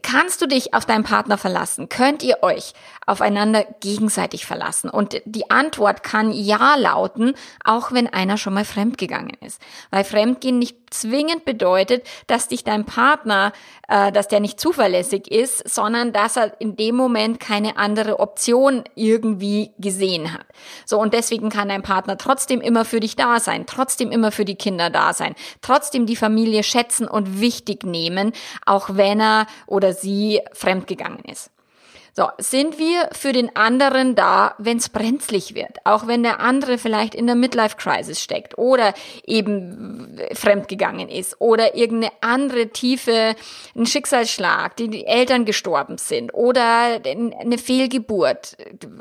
[0.03, 1.89] kannst du dich auf deinen Partner verlassen?
[1.89, 2.75] Könnt ihr euch
[3.07, 4.91] aufeinander gegenseitig verlassen?
[4.91, 9.61] Und die Antwort kann ja lauten, auch wenn einer schon mal fremdgegangen ist.
[9.91, 13.53] Weil Fremdgehen nicht zwingend bedeutet, dass dich dein Partner,
[13.89, 18.85] äh, dass der nicht zuverlässig ist, sondern dass er in dem Moment keine andere Option
[18.95, 20.47] irgendwie gesehen hat.
[20.87, 24.45] So, und deswegen kann dein Partner trotzdem immer für dich da sein, trotzdem immer für
[24.45, 28.33] die Kinder da sein, trotzdem die Familie schätzen und wichtig nehmen,
[28.65, 31.54] auch wenn er oder sie fremdgegangen ist.
[32.17, 35.79] So, sind wir für den anderen da, wenn es brenzlig wird?
[35.83, 38.95] Auch wenn der andere vielleicht in der Midlife-Crisis steckt oder
[39.27, 43.35] eben fremdgegangen ist oder irgendeine andere tiefe,
[43.75, 48.59] ein Schicksalsschlag, die, die Eltern gestorben sind oder eine Fehlgeburt,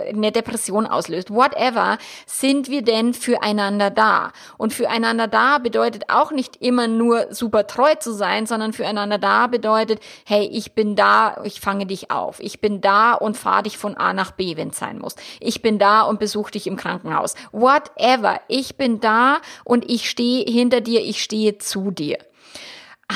[0.09, 4.31] eine Depression auslöst, whatever, sind wir denn füreinander da?
[4.57, 9.45] Und füreinander da bedeutet auch nicht immer nur super treu zu sein, sondern füreinander da
[9.45, 13.77] bedeutet, hey, ich bin da, ich fange dich auf, ich bin da, und fahre dich
[13.77, 15.15] von A nach B, wenn es sein muss.
[15.41, 17.35] Ich bin da und besuche dich im Krankenhaus.
[17.51, 18.39] Whatever.
[18.47, 22.17] Ich bin da und ich stehe hinter dir, ich stehe zu dir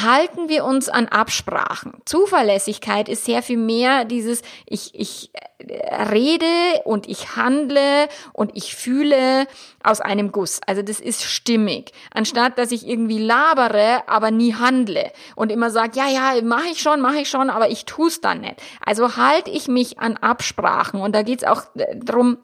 [0.03, 1.93] halten wir uns an Absprachen.
[2.05, 8.75] Zuverlässigkeit ist sehr viel mehr dieses, ich, ich äh, rede und ich handle und ich
[8.75, 9.47] fühle
[9.83, 10.60] aus einem Guss.
[10.65, 11.91] Also das ist stimmig.
[12.13, 16.81] Anstatt dass ich irgendwie labere, aber nie handle und immer sage, ja, ja, mache ich
[16.81, 18.55] schon, mache ich schon, aber ich tue es dann nicht.
[18.86, 22.38] Also halte ich mich an Absprachen und da geht's auch äh, drum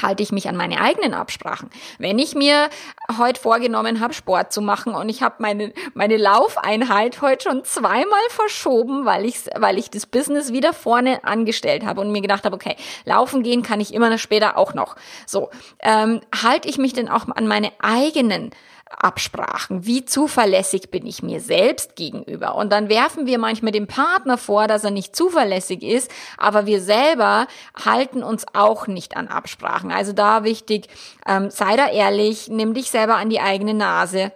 [0.00, 1.70] halte ich mich an meine eigenen Absprachen.
[1.98, 2.68] Wenn ich mir
[3.16, 8.04] heute vorgenommen habe, Sport zu machen und ich habe meine, meine Laufeinheit heute schon zweimal
[8.30, 12.54] verschoben, weil ich, weil ich das Business wieder vorne angestellt habe und mir gedacht habe,
[12.54, 14.96] okay, laufen gehen kann ich immer später auch noch.
[15.26, 18.50] So, ähm, halte ich mich denn auch an meine eigenen
[18.90, 19.84] Absprachen.
[19.86, 22.54] Wie zuverlässig bin ich mir selbst gegenüber?
[22.54, 26.80] Und dann werfen wir manchmal dem Partner vor, dass er nicht zuverlässig ist, aber wir
[26.80, 27.46] selber
[27.84, 29.92] halten uns auch nicht an Absprachen.
[29.92, 30.88] Also da wichtig,
[31.26, 34.32] ähm, sei da ehrlich, nimm dich selber an die eigene Nase.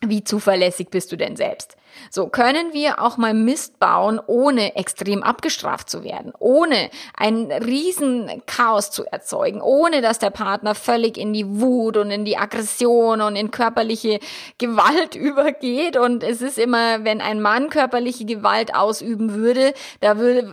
[0.00, 1.76] Wie zuverlässig bist du denn selbst?
[2.10, 8.42] So können wir auch mal Mist bauen, ohne extrem abgestraft zu werden, ohne ein riesen
[8.46, 13.20] Chaos zu erzeugen, ohne dass der Partner völlig in die Wut und in die Aggression
[13.20, 14.20] und in körperliche
[14.58, 15.96] Gewalt übergeht.
[15.96, 20.52] Und es ist immer, wenn ein Mann körperliche Gewalt ausüben würde, da würde,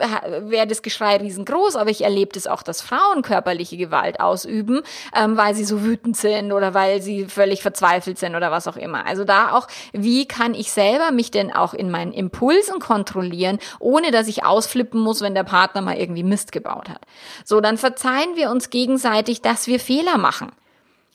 [0.49, 1.75] wäre das Geschrei riesengroß.
[1.75, 4.81] Aber ich erlebe das auch, dass Frauen körperliche Gewalt ausüben,
[5.15, 8.77] ähm, weil sie so wütend sind oder weil sie völlig verzweifelt sind oder was auch
[8.77, 9.05] immer.
[9.05, 14.11] Also da auch, wie kann ich selber mich denn auch in meinen Impulsen kontrollieren, ohne
[14.11, 17.01] dass ich ausflippen muss, wenn der Partner mal irgendwie Mist gebaut hat.
[17.45, 20.51] So, dann verzeihen wir uns gegenseitig, dass wir Fehler machen.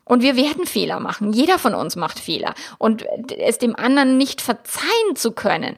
[0.06, 1.32] Und wir werden Fehler machen.
[1.32, 2.54] Jeder von uns macht Fehler.
[2.78, 3.06] Und
[3.38, 5.76] es dem anderen nicht verzeihen zu können,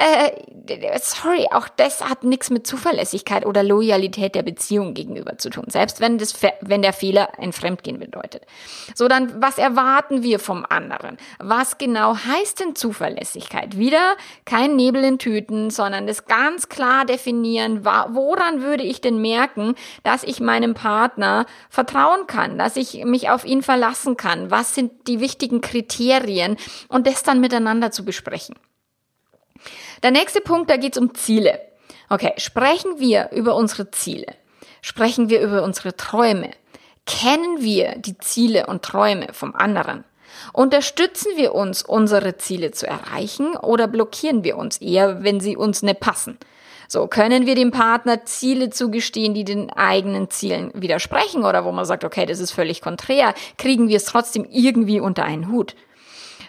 [0.00, 5.64] äh, sorry, auch das hat nichts mit Zuverlässigkeit oder Loyalität der Beziehung gegenüber zu tun,
[5.68, 8.46] selbst wenn, das, wenn der Fehler ein Fremdgehen bedeutet.
[8.94, 11.18] So, dann, was erwarten wir vom anderen?
[11.38, 13.76] Was genau heißt denn Zuverlässigkeit?
[13.76, 19.74] Wieder kein Nebel in Tüten, sondern das ganz klar definieren, woran würde ich denn merken,
[20.02, 24.50] dass ich meinem Partner vertrauen kann, dass ich mich auf ihn verlassen kann?
[24.50, 26.56] Was sind die wichtigen Kriterien?
[26.88, 28.56] Und das dann miteinander zu besprechen.
[30.02, 31.60] Der nächste Punkt, da geht es um Ziele.
[32.08, 34.34] Okay, sprechen wir über unsere Ziele.
[34.80, 36.50] Sprechen wir über unsere Träume.
[37.06, 40.04] Kennen wir die Ziele und Träume vom anderen?
[40.52, 45.82] Unterstützen wir uns, unsere Ziele zu erreichen oder blockieren wir uns eher, wenn sie uns
[45.82, 46.38] nicht passen?
[46.88, 51.84] So, können wir dem Partner Ziele zugestehen, die den eigenen Zielen widersprechen oder wo man
[51.84, 55.76] sagt, okay, das ist völlig konträr, kriegen wir es trotzdem irgendwie unter einen Hut?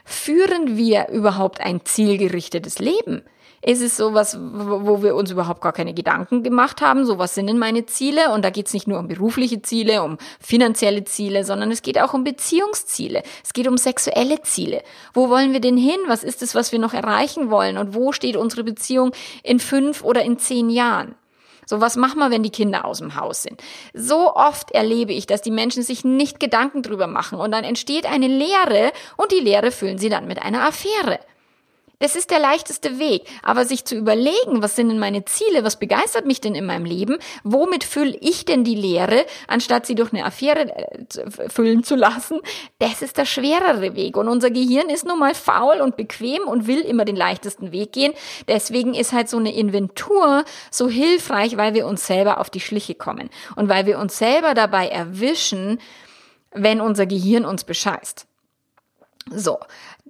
[0.06, 3.24] Führen wir überhaupt ein zielgerichtetes Leben?
[3.64, 7.48] Ist es sowas, wo wir uns überhaupt gar keine Gedanken gemacht haben, so was sind
[7.48, 8.32] denn meine Ziele?
[8.32, 12.00] Und da geht es nicht nur um berufliche Ziele, um finanzielle Ziele, sondern es geht
[12.00, 13.22] auch um Beziehungsziele.
[13.44, 14.82] Es geht um sexuelle Ziele.
[15.14, 16.00] Wo wollen wir denn hin?
[16.08, 17.78] Was ist es, was wir noch erreichen wollen?
[17.78, 19.12] Und wo steht unsere Beziehung
[19.44, 21.16] in fünf oder in zehn Jahren?
[21.68, 23.62] So, was machen wir, wenn die Kinder aus dem Haus sind?
[23.94, 28.06] So oft erlebe ich, dass die Menschen sich nicht Gedanken drüber machen und dann entsteht
[28.06, 31.20] eine Leere und die Leere füllen sie dann mit einer Affäre.
[32.02, 33.28] Das ist der leichteste Weg.
[33.44, 36.86] Aber sich zu überlegen, was sind denn meine Ziele, was begeistert mich denn in meinem
[36.86, 41.96] Leben, womit fülle ich denn die Leere, anstatt sie durch eine Affäre äh, füllen zu
[41.96, 42.40] lassen,
[42.80, 44.18] das ist der schwerere Weg.
[44.18, 47.94] Und unser Gehirn ist nun mal faul und bequem und will immer den leichtesten Weg
[47.94, 48.14] gehen.
[48.48, 52.96] Deswegen ist halt so eine Inventur so hilfreich, weil wir uns selber auf die Schliche
[52.96, 55.80] kommen und weil wir uns selber dabei erwischen,
[56.52, 58.26] wenn unser Gehirn uns bescheißt.
[59.30, 59.60] So,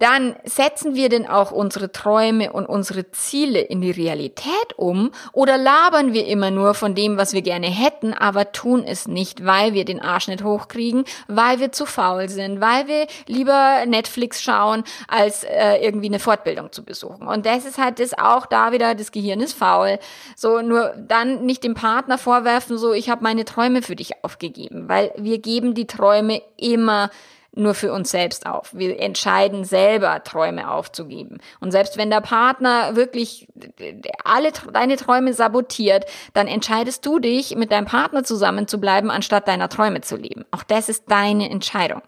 [0.01, 5.59] dann setzen wir denn auch unsere Träume und unsere Ziele in die Realität um oder
[5.59, 9.75] labern wir immer nur von dem, was wir gerne hätten, aber tun es nicht, weil
[9.75, 14.85] wir den Arsch nicht hochkriegen, weil wir zu faul sind, weil wir lieber Netflix schauen,
[15.07, 17.27] als äh, irgendwie eine Fortbildung zu besuchen.
[17.27, 19.99] Und das ist halt das auch da wieder, das Gehirn ist faul.
[20.35, 24.89] So, nur dann nicht dem Partner vorwerfen, so, ich habe meine Träume für dich aufgegeben,
[24.89, 27.11] weil wir geben die Träume immer
[27.53, 28.73] nur für uns selbst auf.
[28.73, 31.39] Wir entscheiden selber, Träume aufzugeben.
[31.59, 33.47] Und selbst wenn der Partner wirklich
[34.23, 39.47] alle deine Träume sabotiert, dann entscheidest du dich, mit deinem Partner zusammen zu bleiben, anstatt
[39.47, 40.45] deiner Träume zu leben.
[40.51, 42.01] Auch das ist deine Entscheidung.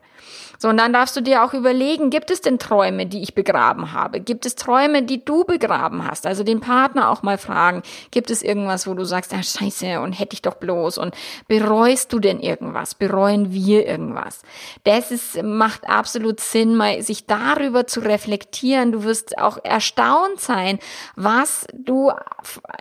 [0.63, 3.91] So, und dann darfst du dir auch überlegen, gibt es denn Träume, die ich begraben
[3.91, 4.21] habe?
[4.21, 6.25] Gibt es Träume, die du begraben hast?
[6.25, 10.13] Also den Partner auch mal fragen, gibt es irgendwas, wo du sagst, ah, scheiße, und
[10.13, 11.15] hätte ich doch bloß, und
[11.49, 12.95] bereust du denn irgendwas?
[12.95, 14.43] Bereuen wir irgendwas?
[14.85, 18.93] Das ist, macht absolut Sinn, mal sich darüber zu reflektieren.
[18.93, 20.79] Du wirst auch erstaunt sein,
[21.17, 22.09] was du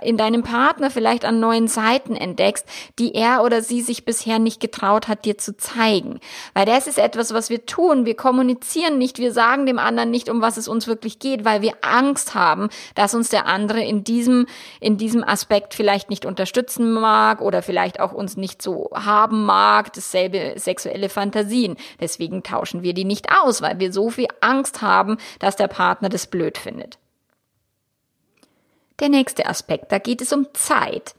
[0.02, 2.64] in deinem Partner vielleicht an neuen Seiten entdeckst,
[3.00, 6.20] die er oder sie sich bisher nicht getraut hat, dir zu zeigen.
[6.54, 8.04] Weil das ist etwas, was wir tun.
[8.04, 11.62] Wir kommunizieren nicht, wir sagen dem anderen nicht, um was es uns wirklich geht, weil
[11.62, 14.46] wir Angst haben, dass uns der andere in diesem,
[14.78, 19.90] in diesem Aspekt vielleicht nicht unterstützen mag oder vielleicht auch uns nicht so haben mag,
[19.94, 21.76] dasselbe sexuelle Fantasien.
[21.98, 26.10] Deswegen tauschen wir die nicht aus, weil wir so viel Angst haben, dass der Partner
[26.10, 26.98] das blöd findet.
[29.00, 31.14] Der nächste Aspekt, da geht es um Zeit.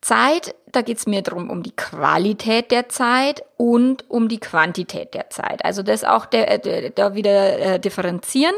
[0.00, 5.14] Zeit, da geht es mir darum, um die Qualität der Zeit und um die Quantität
[5.14, 5.64] der Zeit.
[5.64, 8.54] Also das auch der, der, da wieder äh, differenzieren.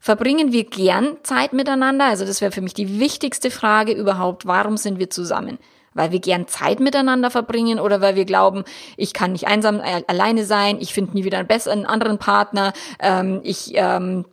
[0.00, 2.06] Verbringen wir gern Zeit miteinander?
[2.06, 4.46] Also das wäre für mich die wichtigste Frage überhaupt.
[4.46, 5.58] Warum sind wir zusammen?
[5.94, 8.64] Weil wir gern Zeit miteinander verbringen oder weil wir glauben,
[8.96, 12.72] ich kann nicht einsam äh, alleine sein, ich finde nie wieder einen besseren anderen Partner,
[12.98, 14.24] ähm, ich ähm,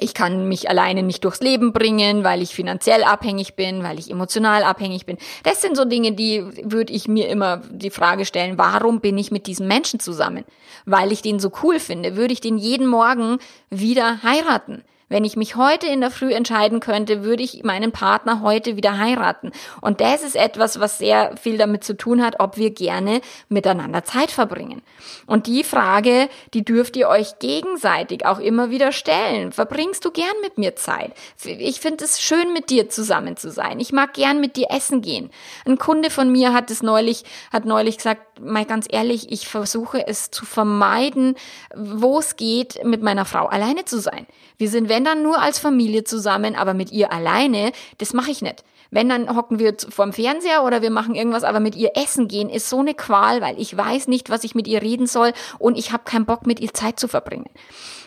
[0.00, 4.10] ich kann mich alleine nicht durchs Leben bringen, weil ich finanziell abhängig bin, weil ich
[4.10, 5.18] emotional abhängig bin.
[5.44, 9.30] Das sind so Dinge, die würde ich mir immer die Frage stellen, warum bin ich
[9.30, 10.44] mit diesem Menschen zusammen?
[10.86, 13.38] Weil ich den so cool finde, würde ich den jeden Morgen
[13.70, 14.82] wieder heiraten?
[15.12, 18.96] Wenn ich mich heute in der Früh entscheiden könnte, würde ich meinen Partner heute wieder
[18.96, 19.52] heiraten.
[19.82, 24.04] Und das ist etwas, was sehr viel damit zu tun hat, ob wir gerne miteinander
[24.04, 24.80] Zeit verbringen.
[25.26, 29.52] Und die Frage, die dürft ihr euch gegenseitig auch immer wieder stellen.
[29.52, 31.12] Verbringst du gern mit mir Zeit?
[31.44, 33.80] Ich finde es schön, mit dir zusammen zu sein.
[33.80, 35.28] Ich mag gern mit dir essen gehen.
[35.66, 40.06] Ein Kunde von mir hat es neulich, hat neulich gesagt, mal ganz ehrlich, ich versuche
[40.06, 41.34] es zu vermeiden,
[41.76, 44.26] wo es geht, mit meiner Frau alleine zu sein.
[44.62, 48.42] Wir sind, wenn dann, nur als Familie zusammen, aber mit ihr alleine, das mache ich
[48.42, 48.62] nicht.
[48.92, 52.48] Wenn, dann hocken wir vorm Fernseher oder wir machen irgendwas, aber mit ihr essen gehen
[52.48, 55.76] ist so eine Qual, weil ich weiß nicht, was ich mit ihr reden soll und
[55.76, 57.50] ich habe keinen Bock, mit ihr Zeit zu verbringen.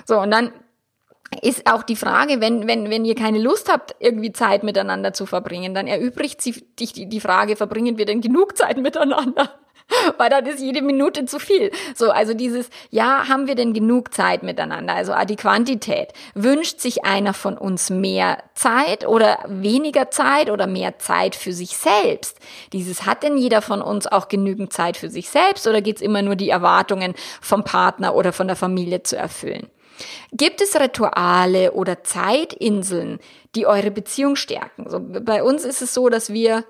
[0.06, 0.54] So, und dann
[1.42, 5.26] ist auch die Frage, wenn, wenn, wenn ihr keine Lust habt, irgendwie Zeit miteinander zu
[5.26, 9.60] verbringen, dann erübrigt sich die, die Frage, verbringen wir denn genug Zeit miteinander?
[10.18, 11.72] weil dann ist jede Minute zu viel.
[11.96, 14.94] So, also dieses, ja, haben wir denn genug Zeit miteinander?
[14.94, 16.14] Also die Quantität.
[16.34, 21.78] Wünscht sich einer von uns mehr Zeit oder weniger Zeit oder mehr Zeit für sich
[21.78, 22.40] selbst?
[22.74, 26.22] Dieses, hat denn jeder von uns auch genügend Zeit für sich selbst oder geht's immer
[26.22, 29.70] nur die Erwartungen vom Partner oder von der Familie zu erfüllen?
[30.32, 33.20] Gibt es Rituale oder Zeitinseln,
[33.56, 34.90] die eure Beziehung stärken?
[34.90, 36.66] So, bei uns ist es so, dass wir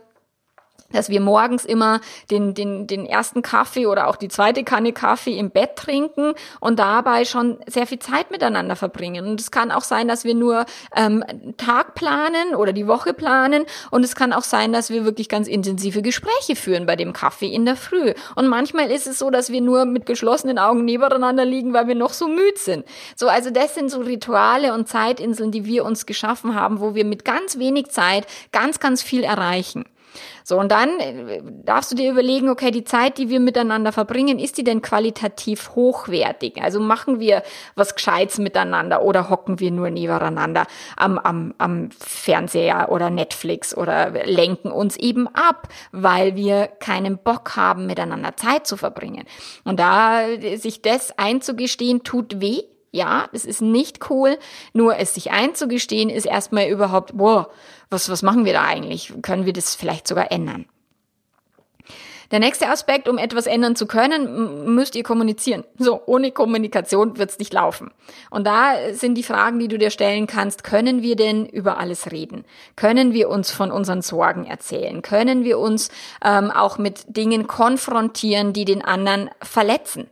[0.92, 2.00] dass wir morgens immer
[2.32, 6.80] den, den, den ersten Kaffee oder auch die zweite Kanne Kaffee im Bett trinken und
[6.80, 9.28] dabei schon sehr viel Zeit miteinander verbringen.
[9.28, 10.66] Und es kann auch sein, dass wir nur
[10.96, 11.24] ähm,
[11.58, 15.48] Tag planen oder die Woche planen und es kann auch sein, dass wir wirklich ganz
[15.48, 18.14] intensive Gespräche führen bei dem Kaffee in der Früh.
[18.36, 21.96] Und manchmal ist es so, dass wir nur mit geschlossenen Augen nebeneinander liegen, weil wir
[21.96, 22.86] noch so müde sind.
[23.16, 27.06] So, also das sind so Rituale und Zeitinseln, die wir uns geschaffen haben, wo wir
[27.06, 29.86] mit ganz wenig Zeit ganz, ganz viel erreichen.
[30.44, 34.40] So, und dann äh, darfst du dir überlegen, okay, die Zeit, die wir miteinander verbringen,
[34.40, 36.62] ist die denn qualitativ hochwertig?
[36.62, 37.44] Also machen wir
[37.76, 40.66] was Gescheites miteinander oder hocken wir nur nebeneinander
[40.98, 47.56] am, am, am Fernseher oder Netflix oder lenken uns eben ab, weil wir keinen Bock
[47.56, 49.26] haben, miteinander Zeit zu verbringen.
[49.64, 52.64] Und da äh, sich das einzugestehen, tut weh,
[52.96, 54.38] ja, es ist nicht cool,
[54.74, 57.50] nur es sich einzugestehen, ist erstmal überhaupt, boah,
[57.90, 59.14] was, was machen wir da eigentlich?
[59.22, 60.66] Können wir das vielleicht sogar ändern?
[62.32, 65.64] Der nächste Aspekt, um etwas ändern zu können, müsst ihr kommunizieren.
[65.78, 67.92] So, ohne Kommunikation wird's nicht laufen.
[68.32, 72.12] Und da sind die Fragen, die du dir stellen kannst, können wir denn über alles
[72.12, 72.44] reden?
[72.76, 75.02] Können wir uns von unseren Sorgen erzählen?
[75.02, 75.90] Können wir uns
[76.24, 80.08] ähm, auch mit Dingen konfrontieren, die den anderen verletzen?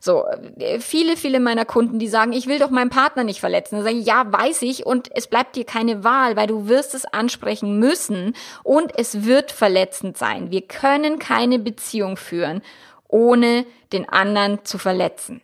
[0.00, 0.24] So,
[0.58, 3.82] äh, viele, viele meiner Kunden, die sagen, ich will doch meinen Partner nicht verletzen.
[3.82, 7.04] Sage ich, ja, weiß ich und es bleibt dir keine Wahl, weil du wirst es
[7.04, 10.50] ansprechen müssen und es wird verletzend sein.
[10.50, 12.62] Wir können keine Beziehung führen,
[13.08, 15.40] ohne den anderen zu verletzen.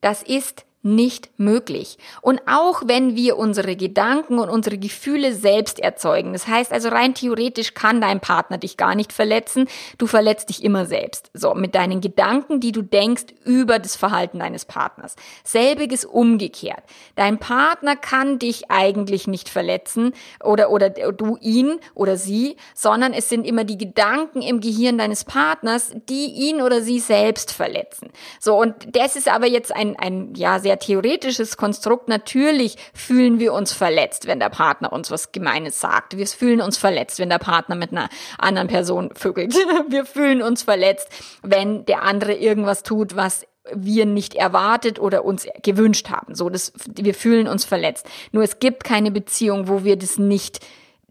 [0.00, 1.96] Das ist nicht möglich.
[2.20, 7.14] Und auch wenn wir unsere Gedanken und unsere Gefühle selbst erzeugen, das heißt also rein
[7.14, 9.68] theoretisch kann dein Partner dich gar nicht verletzen,
[9.98, 11.30] du verletzt dich immer selbst.
[11.34, 15.14] So, mit deinen Gedanken, die du denkst über das Verhalten deines Partners.
[15.44, 16.82] Selbiges umgekehrt.
[17.14, 20.12] Dein Partner kann dich eigentlich nicht verletzen
[20.42, 25.24] oder, oder du ihn oder sie, sondern es sind immer die Gedanken im Gehirn deines
[25.24, 28.08] Partners, die ihn oder sie selbst verletzen.
[28.40, 32.08] So, und das ist aber jetzt ein, ein, ja, sehr sehr theoretisches Konstrukt.
[32.08, 36.16] Natürlich fühlen wir uns verletzt, wenn der Partner uns was Gemeines sagt.
[36.16, 38.08] Wir fühlen uns verletzt, wenn der Partner mit einer
[38.38, 39.54] anderen Person vögelt.
[39.88, 41.08] Wir fühlen uns verletzt,
[41.42, 46.34] wenn der andere irgendwas tut, was wir nicht erwartet oder uns gewünscht haben.
[46.34, 48.08] So, das, wir fühlen uns verletzt.
[48.32, 50.60] Nur es gibt keine Beziehung, wo wir das nicht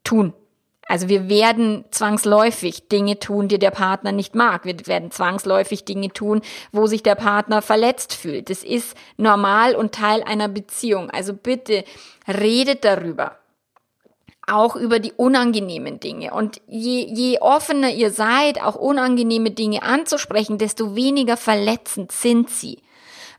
[0.03, 0.33] tun.
[0.87, 4.65] Also wir werden zwangsläufig Dinge tun, die der Partner nicht mag.
[4.65, 8.49] Wir werden zwangsläufig Dinge tun, wo sich der Partner verletzt fühlt.
[8.49, 11.09] Das ist normal und Teil einer Beziehung.
[11.09, 11.85] Also bitte
[12.27, 13.37] redet darüber.
[14.47, 16.33] Auch über die unangenehmen Dinge.
[16.33, 22.79] Und je, je offener ihr seid, auch unangenehme Dinge anzusprechen, desto weniger verletzend sind sie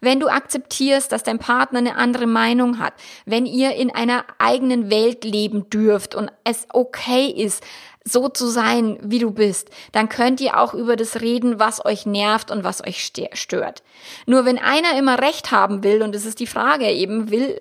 [0.02, 2.92] wenn du akzeptierst, dass dein Partner eine andere Meinung hat,
[3.24, 7.64] wenn ihr in einer eigenen Welt leben dürft und es okay ist,
[8.04, 12.06] so zu sein, wie du bist, dann könnt ihr auch über das reden, was euch
[12.06, 13.82] nervt und was euch stört.
[14.26, 17.58] Nur wenn einer immer Recht haben will, und das ist die Frage eben, will,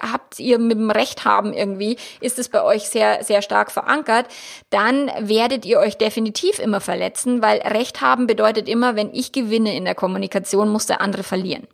[0.00, 4.26] habt ihr mit dem Recht haben irgendwie, ist es bei euch sehr, sehr stark verankert,
[4.70, 9.76] dann werdet ihr euch definitiv immer verletzen, weil Recht haben bedeutet immer, wenn ich gewinne
[9.76, 11.66] in der Kommunikation, muss der andere verlieren.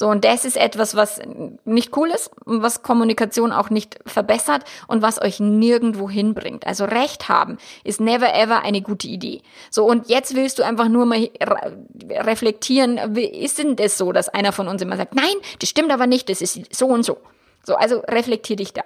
[0.00, 1.20] So, und das ist etwas, was
[1.66, 6.66] nicht cool ist, was Kommunikation auch nicht verbessert und was euch nirgendwo hinbringt.
[6.66, 9.42] Also Recht haben ist never ever eine gute Idee.
[9.70, 11.28] So, und jetzt willst du einfach nur mal
[12.08, 16.06] reflektieren, ist denn das so, dass einer von uns immer sagt, nein, das stimmt aber
[16.06, 17.18] nicht, das ist so und so.
[17.62, 18.84] So, also reflektier dich da.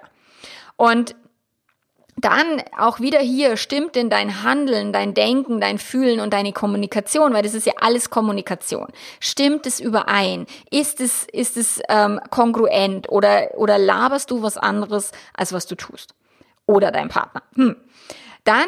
[0.75, 1.15] Und
[2.17, 7.33] dann auch wieder hier, stimmt denn dein Handeln, dein Denken, dein Fühlen und deine Kommunikation,
[7.33, 8.87] weil das ist ja alles Kommunikation.
[9.19, 10.45] Stimmt es überein?
[10.71, 15.75] Ist es, ist es ähm, kongruent oder, oder laberst du was anderes, als was du
[15.75, 16.15] tust?
[16.65, 17.43] Oder dein Partner?
[17.55, 17.75] Hm.
[18.45, 18.67] Dann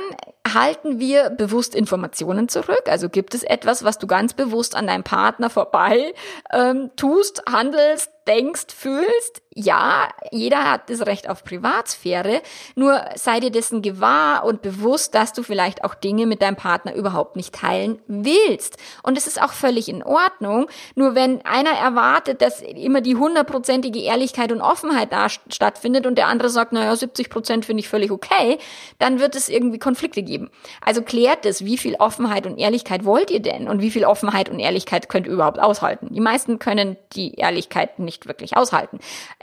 [0.53, 2.83] halten wir bewusst Informationen zurück.
[2.87, 6.13] Also gibt es etwas, was du ganz bewusst an deinem Partner vorbei
[6.51, 12.43] ähm, tust, handelst, denkst, fühlst, ja, jeder hat das Recht auf Privatsphäre,
[12.75, 16.93] nur sei dir dessen gewahr und bewusst, dass du vielleicht auch Dinge mit deinem Partner
[16.93, 18.77] überhaupt nicht teilen willst.
[19.01, 23.99] Und es ist auch völlig in Ordnung, nur wenn einer erwartet, dass immer die hundertprozentige
[23.99, 28.11] Ehrlichkeit und Offenheit da stattfindet und der andere sagt, naja, 70 Prozent finde ich völlig
[28.11, 28.59] okay,
[28.99, 30.51] dann wird es irgendwie Konflikte geben.
[30.85, 34.49] Also klärt es, wie viel Offenheit und Ehrlichkeit wollt ihr denn und wie viel Offenheit
[34.49, 36.09] und Ehrlichkeit könnt ihr überhaupt aushalten.
[36.11, 38.99] Die meisten können die Ehrlichkeit nicht nicht wirklich aushalten,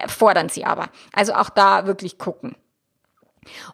[0.08, 0.88] fordern sie aber.
[1.12, 2.56] Also auch da wirklich gucken.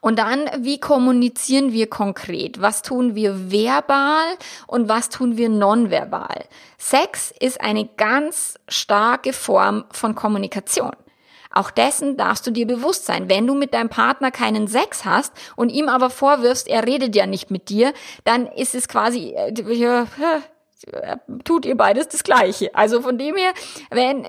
[0.01, 2.61] Und dann, wie kommunizieren wir konkret?
[2.61, 4.25] Was tun wir verbal
[4.67, 6.45] und was tun wir nonverbal?
[6.77, 10.93] Sex ist eine ganz starke Form von Kommunikation.
[11.53, 13.29] Auch dessen darfst du dir bewusst sein.
[13.29, 17.27] Wenn du mit deinem Partner keinen Sex hast und ihm aber vorwirfst, er redet ja
[17.27, 17.93] nicht mit dir,
[18.25, 19.53] dann ist es quasi, äh,
[21.45, 22.75] tut ihr beides das Gleiche.
[22.75, 23.53] Also von dem her,
[23.91, 24.27] wenn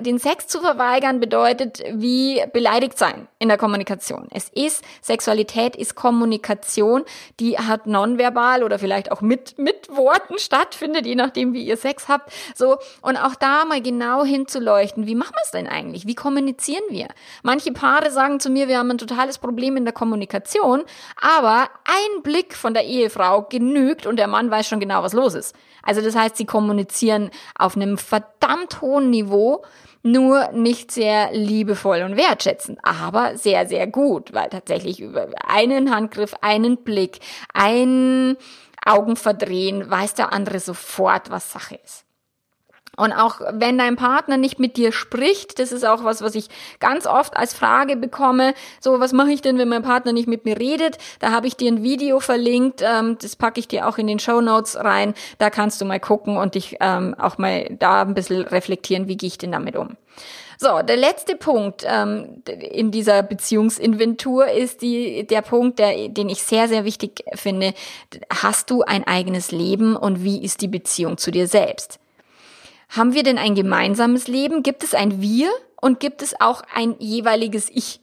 [0.00, 4.28] den Sex zu verweigern bedeutet wie beleidigt sein in der Kommunikation.
[4.32, 7.04] Es ist Sexualität ist Kommunikation,
[7.38, 12.08] die hat nonverbal oder vielleicht auch mit mit Worten stattfindet, je nachdem wie ihr Sex
[12.08, 12.32] habt.
[12.56, 16.06] So und auch da mal genau hinzuleuchten, wie machen wir es denn eigentlich?
[16.06, 17.08] Wie kommunizieren wir?
[17.42, 20.82] Manche Paare sagen zu mir, wir haben ein totales Problem in der Kommunikation,
[21.20, 25.34] aber ein Blick von der Ehefrau genügt und der Mann weiß schon genau, was los
[25.34, 25.54] ist.
[25.84, 29.62] Also das heißt, sie kommunizieren auf einem verdammt hohen Niveau,
[30.02, 36.34] nur nicht sehr liebevoll und wertschätzend, aber sehr, sehr gut, weil tatsächlich über einen Handgriff,
[36.42, 37.20] einen Blick,
[37.54, 38.36] ein
[38.84, 42.03] Augenverdrehen weiß der andere sofort, was Sache ist.
[42.96, 46.48] Und auch wenn dein Partner nicht mit dir spricht, das ist auch was, was ich
[46.80, 48.54] ganz oft als Frage bekomme.
[48.80, 50.98] So, was mache ich denn, wenn mein Partner nicht mit mir redet?
[51.20, 54.18] Da habe ich dir ein Video verlinkt, ähm, das packe ich dir auch in den
[54.18, 55.14] Show Notes rein.
[55.38, 59.16] Da kannst du mal gucken und dich ähm, auch mal da ein bisschen reflektieren, wie
[59.16, 59.96] gehe ich denn damit um.
[60.58, 66.42] So, der letzte Punkt ähm, in dieser Beziehungsinventur ist die, der Punkt, der, den ich
[66.42, 67.74] sehr, sehr wichtig finde.
[68.30, 71.98] Hast du ein eigenes Leben und wie ist die Beziehung zu dir selbst?
[72.96, 74.62] Haben wir denn ein gemeinsames Leben?
[74.62, 78.00] Gibt es ein Wir und gibt es auch ein jeweiliges Ich?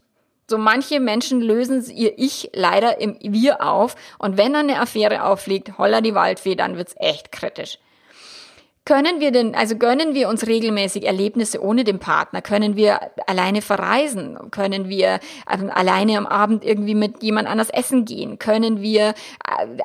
[0.50, 5.24] So manche Menschen lösen ihr Ich leider im Wir auf und wenn dann eine Affäre
[5.24, 7.78] aufliegt, holla die Waldfee, dann wird's echt kritisch.
[8.84, 12.42] Können wir denn, also gönnen wir uns regelmäßig Erlebnisse ohne den Partner?
[12.42, 14.40] Können wir alleine verreisen?
[14.50, 18.40] Können wir ähm, alleine am Abend irgendwie mit jemand anders essen gehen?
[18.40, 19.14] Können wir äh,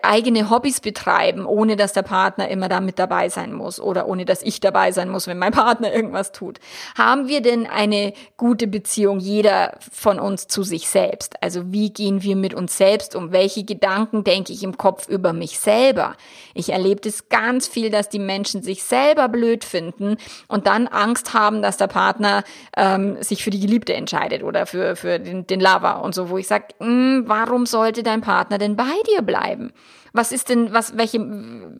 [0.03, 4.25] eigene Hobbys betreiben, ohne dass der Partner immer da mit dabei sein muss oder ohne
[4.25, 6.59] dass ich dabei sein muss, wenn mein Partner irgendwas tut?
[6.97, 11.43] Haben wir denn eine gute Beziehung, jeder von uns zu sich selbst?
[11.43, 13.31] Also wie gehen wir mit uns selbst um?
[13.31, 16.17] Welche Gedanken denke ich im Kopf über mich selber?
[16.55, 20.17] Ich erlebe das ganz viel, dass die Menschen sich selber blöd finden
[20.49, 22.45] und dann Angst haben, dass der Partner
[22.77, 26.39] ähm, sich für die Geliebte entscheidet oder für, für den, den Lover und so, wo
[26.39, 29.73] ich sage, hm, warum sollte dein Partner denn bei dir bleiben?
[30.13, 31.21] Was ist denn, was, welche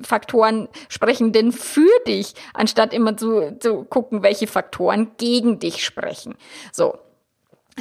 [0.03, 6.35] Faktoren sprechen denn für dich, anstatt immer zu, zu gucken, welche Faktoren gegen dich sprechen?
[6.73, 6.99] So.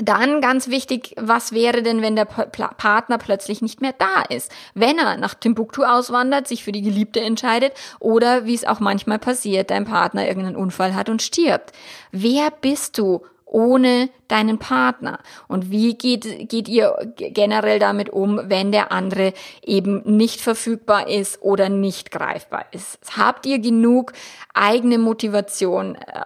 [0.01, 4.51] Dann ganz wichtig, was wäre denn, wenn der Partner plötzlich nicht mehr da ist?
[4.73, 9.19] Wenn er nach Timbuktu auswandert, sich für die Geliebte entscheidet oder wie es auch manchmal
[9.19, 11.71] passiert, dein Partner irgendeinen Unfall hat und stirbt.
[12.11, 15.19] Wer bist du ohne deinen Partner?
[15.47, 19.31] Und wie geht, geht ihr generell damit um, wenn der andere
[19.63, 22.99] eben nicht verfügbar ist oder nicht greifbar ist?
[23.15, 24.11] Habt ihr genug
[24.53, 25.95] eigene Motivation?
[25.95, 26.21] Äh,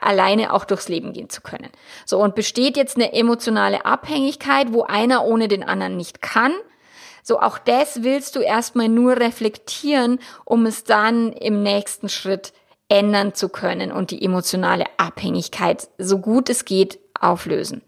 [0.00, 1.68] alleine auch durchs Leben gehen zu können.
[2.06, 6.52] So, und besteht jetzt eine emotionale Abhängigkeit, wo einer ohne den anderen nicht kann,
[7.22, 12.52] so, auch das willst du erstmal nur reflektieren, um es dann im nächsten Schritt
[12.88, 17.82] ändern zu können und die emotionale Abhängigkeit so gut es geht auflösen.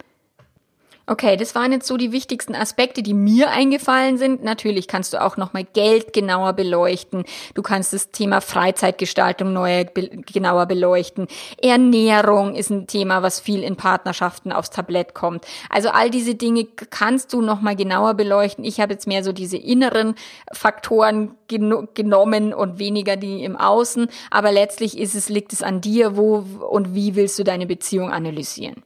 [1.12, 4.42] Okay, das waren jetzt so die wichtigsten Aspekte, die mir eingefallen sind.
[4.42, 7.24] Natürlich kannst du auch nochmal Geld genauer beleuchten.
[7.52, 11.26] Du kannst das Thema Freizeitgestaltung neu be genauer beleuchten.
[11.60, 15.44] Ernährung ist ein Thema, was viel in Partnerschaften aufs Tablett kommt.
[15.68, 18.64] Also all diese Dinge kannst du nochmal genauer beleuchten.
[18.64, 20.14] Ich habe jetzt mehr so diese inneren
[20.50, 24.08] Faktoren gen genommen und weniger die im Außen.
[24.30, 28.10] Aber letztlich ist es, liegt es an dir, wo und wie willst du deine Beziehung
[28.10, 28.82] analysieren.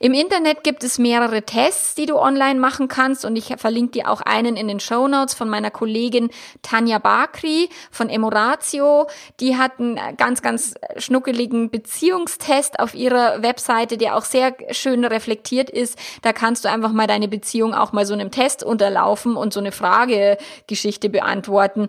[0.00, 4.10] Im Internet gibt es mehrere Tests, die du online machen kannst und ich verlinke dir
[4.10, 6.30] auch einen in den Show Notes von meiner Kollegin
[6.62, 9.08] Tanja Bakri von Emoratio.
[9.40, 15.70] Die hat einen ganz, ganz schnuckeligen Beziehungstest auf ihrer Webseite, der auch sehr schön reflektiert
[15.70, 15.98] ist.
[16.22, 19.60] Da kannst du einfach mal deine Beziehung auch mal so einem Test unterlaufen und so
[19.60, 21.88] eine Fragegeschichte beantworten.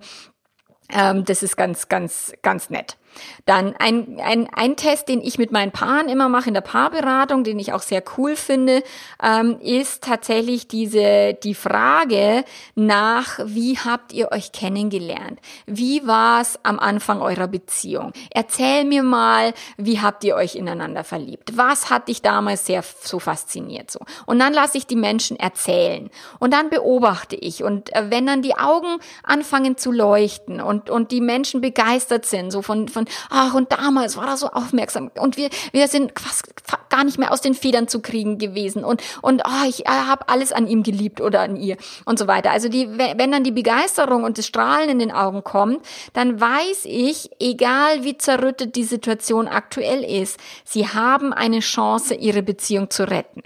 [0.91, 2.97] Ähm, das ist ganz, ganz, ganz nett.
[3.45, 7.43] Dann ein, ein, ein Test, den ich mit meinen Paaren immer mache in der Paarberatung,
[7.43, 8.83] den ich auch sehr cool finde,
[9.23, 12.43] ähm, ist tatsächlich diese die Frage
[12.75, 15.39] nach, wie habt ihr euch kennengelernt?
[15.65, 18.13] Wie war es am Anfang eurer Beziehung?
[18.31, 21.57] Erzähl mir mal, wie habt ihr euch ineinander verliebt?
[21.57, 23.99] Was hat dich damals sehr so fasziniert so?
[24.25, 26.09] Und dann lasse ich die Menschen erzählen
[26.39, 31.11] und dann beobachte ich und äh, wenn dann die Augen anfangen zu leuchten und und
[31.11, 35.37] die Menschen begeistert sind so von von ach, und damals war er so aufmerksam und
[35.37, 36.49] wir, wir sind fast
[36.89, 40.29] gar nicht mehr aus den Federn zu kriegen gewesen und, und oh, ich äh, habe
[40.29, 42.51] alles an ihm geliebt oder an ihr und so weiter.
[42.51, 46.85] Also die, wenn dann die Begeisterung und das Strahlen in den Augen kommt, dann weiß
[46.85, 53.09] ich, egal wie zerrüttet die Situation aktuell ist, sie haben eine Chance, ihre Beziehung zu
[53.09, 53.43] retten.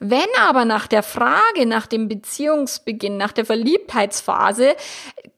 [0.00, 4.74] Wenn aber nach der Frage, nach dem Beziehungsbeginn, nach der Verliebtheitsphase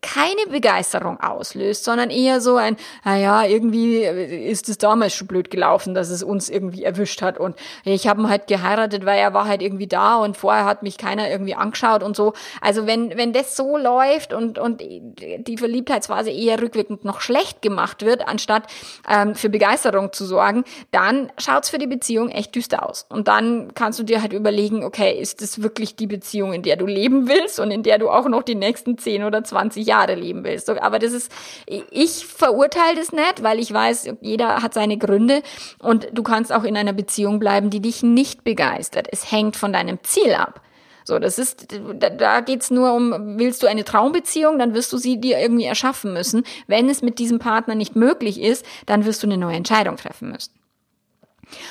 [0.03, 5.95] keine Begeisterung auslöst, sondern eher so ein, naja, irgendwie ist es damals schon blöd gelaufen,
[5.95, 9.49] dass es uns irgendwie erwischt hat und ich habe ihn halt geheiratet, weil er war
[9.49, 12.35] halt irgendwie da und vorher hat mich keiner irgendwie angeschaut und so.
[12.61, 18.05] Also wenn, wenn das so läuft und, und die Verliebtheitsphase eher rückwirkend noch schlecht gemacht
[18.05, 18.65] wird, anstatt
[19.11, 23.07] ähm, für Begeisterung zu sorgen, dann schaut's für die Beziehung echt düster aus.
[23.09, 26.77] Und dann kannst du dir halt überlegen, okay, ist das wirklich die Beziehung, in der
[26.77, 30.15] du leben willst und in der du auch noch die nächsten 10 oder 20 Jahre
[30.15, 30.71] leben willst.
[30.71, 31.33] Aber das ist,
[31.67, 35.43] ich verurteile das nicht, weil ich weiß, jeder hat seine Gründe
[35.81, 39.09] und du kannst auch in einer Beziehung bleiben, die dich nicht begeistert.
[39.11, 40.61] Es hängt von deinem Ziel ab.
[41.03, 44.97] So, das ist, da, da geht's nur um, willst du eine Traumbeziehung, dann wirst du
[44.97, 46.45] sie dir irgendwie erschaffen müssen.
[46.67, 50.31] Wenn es mit diesem Partner nicht möglich ist, dann wirst du eine neue Entscheidung treffen
[50.31, 50.56] müssen.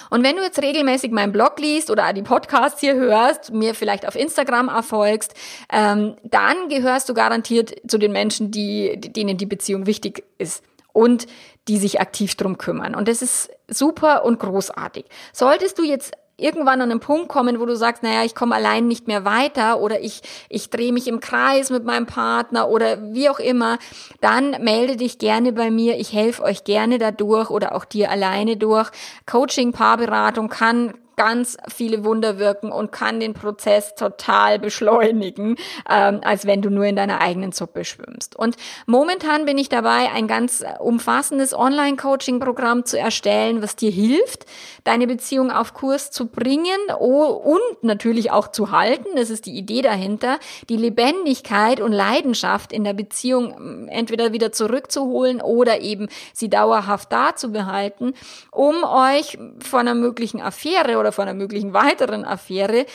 [0.09, 4.07] Und wenn du jetzt regelmäßig meinen Blog liest oder die Podcasts hier hörst, mir vielleicht
[4.07, 5.33] auf Instagram erfolgst,
[5.71, 10.63] ähm, dann gehörst du garantiert zu den Menschen, die, denen die Beziehung wichtig ist
[10.93, 11.27] und
[11.67, 12.95] die sich aktiv drum kümmern.
[12.95, 15.05] Und das ist super und großartig.
[15.33, 18.87] Solltest du jetzt irgendwann an einen Punkt kommen, wo du sagst, naja, ich komme allein
[18.87, 23.29] nicht mehr weiter oder ich, ich drehe mich im Kreis mit meinem Partner oder wie
[23.29, 23.77] auch immer,
[24.21, 25.97] dann melde dich gerne bei mir.
[25.97, 28.89] Ich helfe euch gerne dadurch oder auch dir alleine durch.
[29.25, 35.55] Coaching, Paarberatung kann ganz viele Wunder wirken und kann den Prozess total beschleunigen,
[35.89, 38.35] ähm, als wenn du nur in deiner eigenen Suppe schwimmst.
[38.35, 44.45] Und momentan bin ich dabei, ein ganz umfassendes Online-Coaching-Programm zu erstellen, was dir hilft,
[44.83, 49.07] deine Beziehung auf Kurs zu bringen und natürlich auch zu halten.
[49.15, 50.39] Das ist die Idee dahinter,
[50.69, 57.11] die Lebendigkeit und Leidenschaft in der Beziehung ähm, entweder wieder zurückzuholen oder eben sie dauerhaft
[57.11, 58.13] da zu behalten,
[58.51, 62.85] um euch von einer möglichen Affäre oder von einer möglichen weiteren Affäre.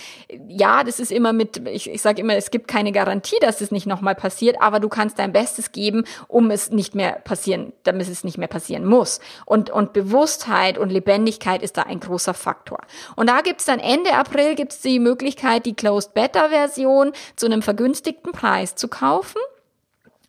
[0.48, 3.70] Ja, das ist immer mit, ich, ich sage immer, es gibt keine Garantie, dass es
[3.70, 8.08] nicht nochmal passiert, aber du kannst dein Bestes geben, um es nicht mehr passieren, damit
[8.08, 9.20] es nicht mehr passieren muss.
[9.46, 12.80] Und, und Bewusstheit und Lebendigkeit ist da ein großer Faktor.
[13.16, 17.62] Und da gibt's dann Ende April gibt's die Möglichkeit, die Closed Beta Version zu einem
[17.62, 19.40] vergünstigten Preis zu kaufen.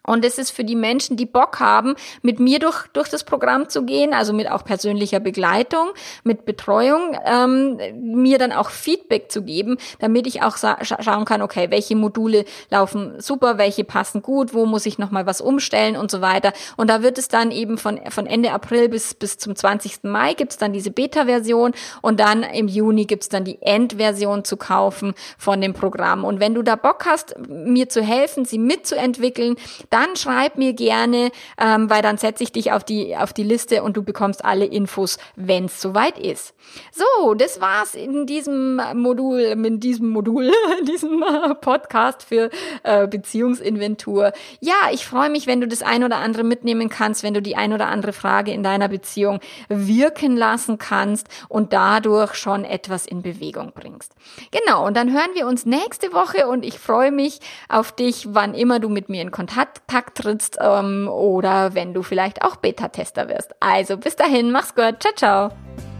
[0.06, 3.70] Und es ist für die Menschen, die Bock haben, mit mir durch, durch das Programm
[3.70, 5.89] zu gehen, also mit auch persönlicher Begleitung,
[6.24, 11.41] mit Betreuung, ähm, mir dann auch Feedback zu geben, damit ich auch scha schauen kann,
[11.41, 16.10] okay, welche Module laufen super, welche passen gut, wo muss ich nochmal was umstellen und
[16.10, 16.54] so weiter.
[16.78, 20.04] Und da wird es dann eben von, von Ende April bis, bis zum 20.
[20.04, 25.14] Mai gibt's dann diese Beta-Version und dann im Juni gibt's dann die Endversion zu kaufen
[25.38, 26.24] von dem Programm.
[26.24, 29.56] Und wenn du da Bock hast, mir zu helfen, sie mitzuentwickeln,
[29.91, 33.83] dann schreib mir gerne, ähm, weil dann setze ich dich auf die, auf die Liste
[33.83, 36.53] und du bekommst alle Infos, wenn es soweit ist.
[36.91, 41.23] So, das war's in diesem Modul, in diesem Modul, in diesem
[41.59, 42.49] Podcast für
[42.83, 44.31] äh, Beziehungsinventur.
[44.61, 47.57] Ja, ich freue mich, wenn du das ein oder andere mitnehmen kannst, wenn du die
[47.57, 53.21] ein oder andere Frage in deiner Beziehung wirken lassen kannst und dadurch schon etwas in
[53.21, 54.15] Bewegung bringst.
[54.51, 58.53] Genau, und dann hören wir uns nächste Woche und ich freue mich auf dich, wann
[58.53, 63.27] immer du mit mir in Kontakt Kontakt trittst ähm, oder wenn du vielleicht auch Beta-Tester
[63.27, 63.53] wirst.
[63.59, 65.01] Also bis dahin, mach's gut.
[65.01, 65.90] Ciao, ciao.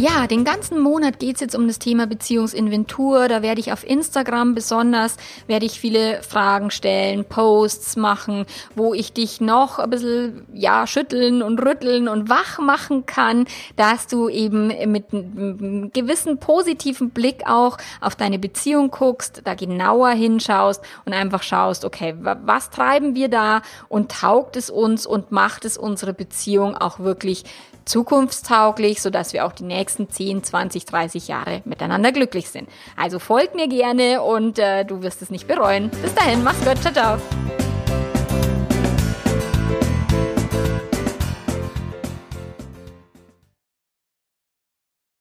[0.00, 3.26] Ja, den ganzen Monat geht's jetzt um das Thema Beziehungsinventur.
[3.26, 5.16] Da werde ich auf Instagram besonders,
[5.48, 8.46] werde ich viele Fragen stellen, Posts machen,
[8.76, 14.06] wo ich dich noch ein bisschen, ja, schütteln und rütteln und wach machen kann, dass
[14.06, 20.80] du eben mit einem gewissen positiven Blick auch auf deine Beziehung guckst, da genauer hinschaust
[21.06, 25.76] und einfach schaust, okay, was treiben wir da und taugt es uns und macht es
[25.76, 27.42] unsere Beziehung auch wirklich
[27.88, 32.68] zukunftstauglich, sodass wir auch die nächsten 10, 20, 30 Jahre miteinander glücklich sind.
[32.96, 35.90] Also folg mir gerne und äh, du wirst es nicht bereuen.
[36.02, 37.67] Bis dahin, mach's gut, ciao, ciao.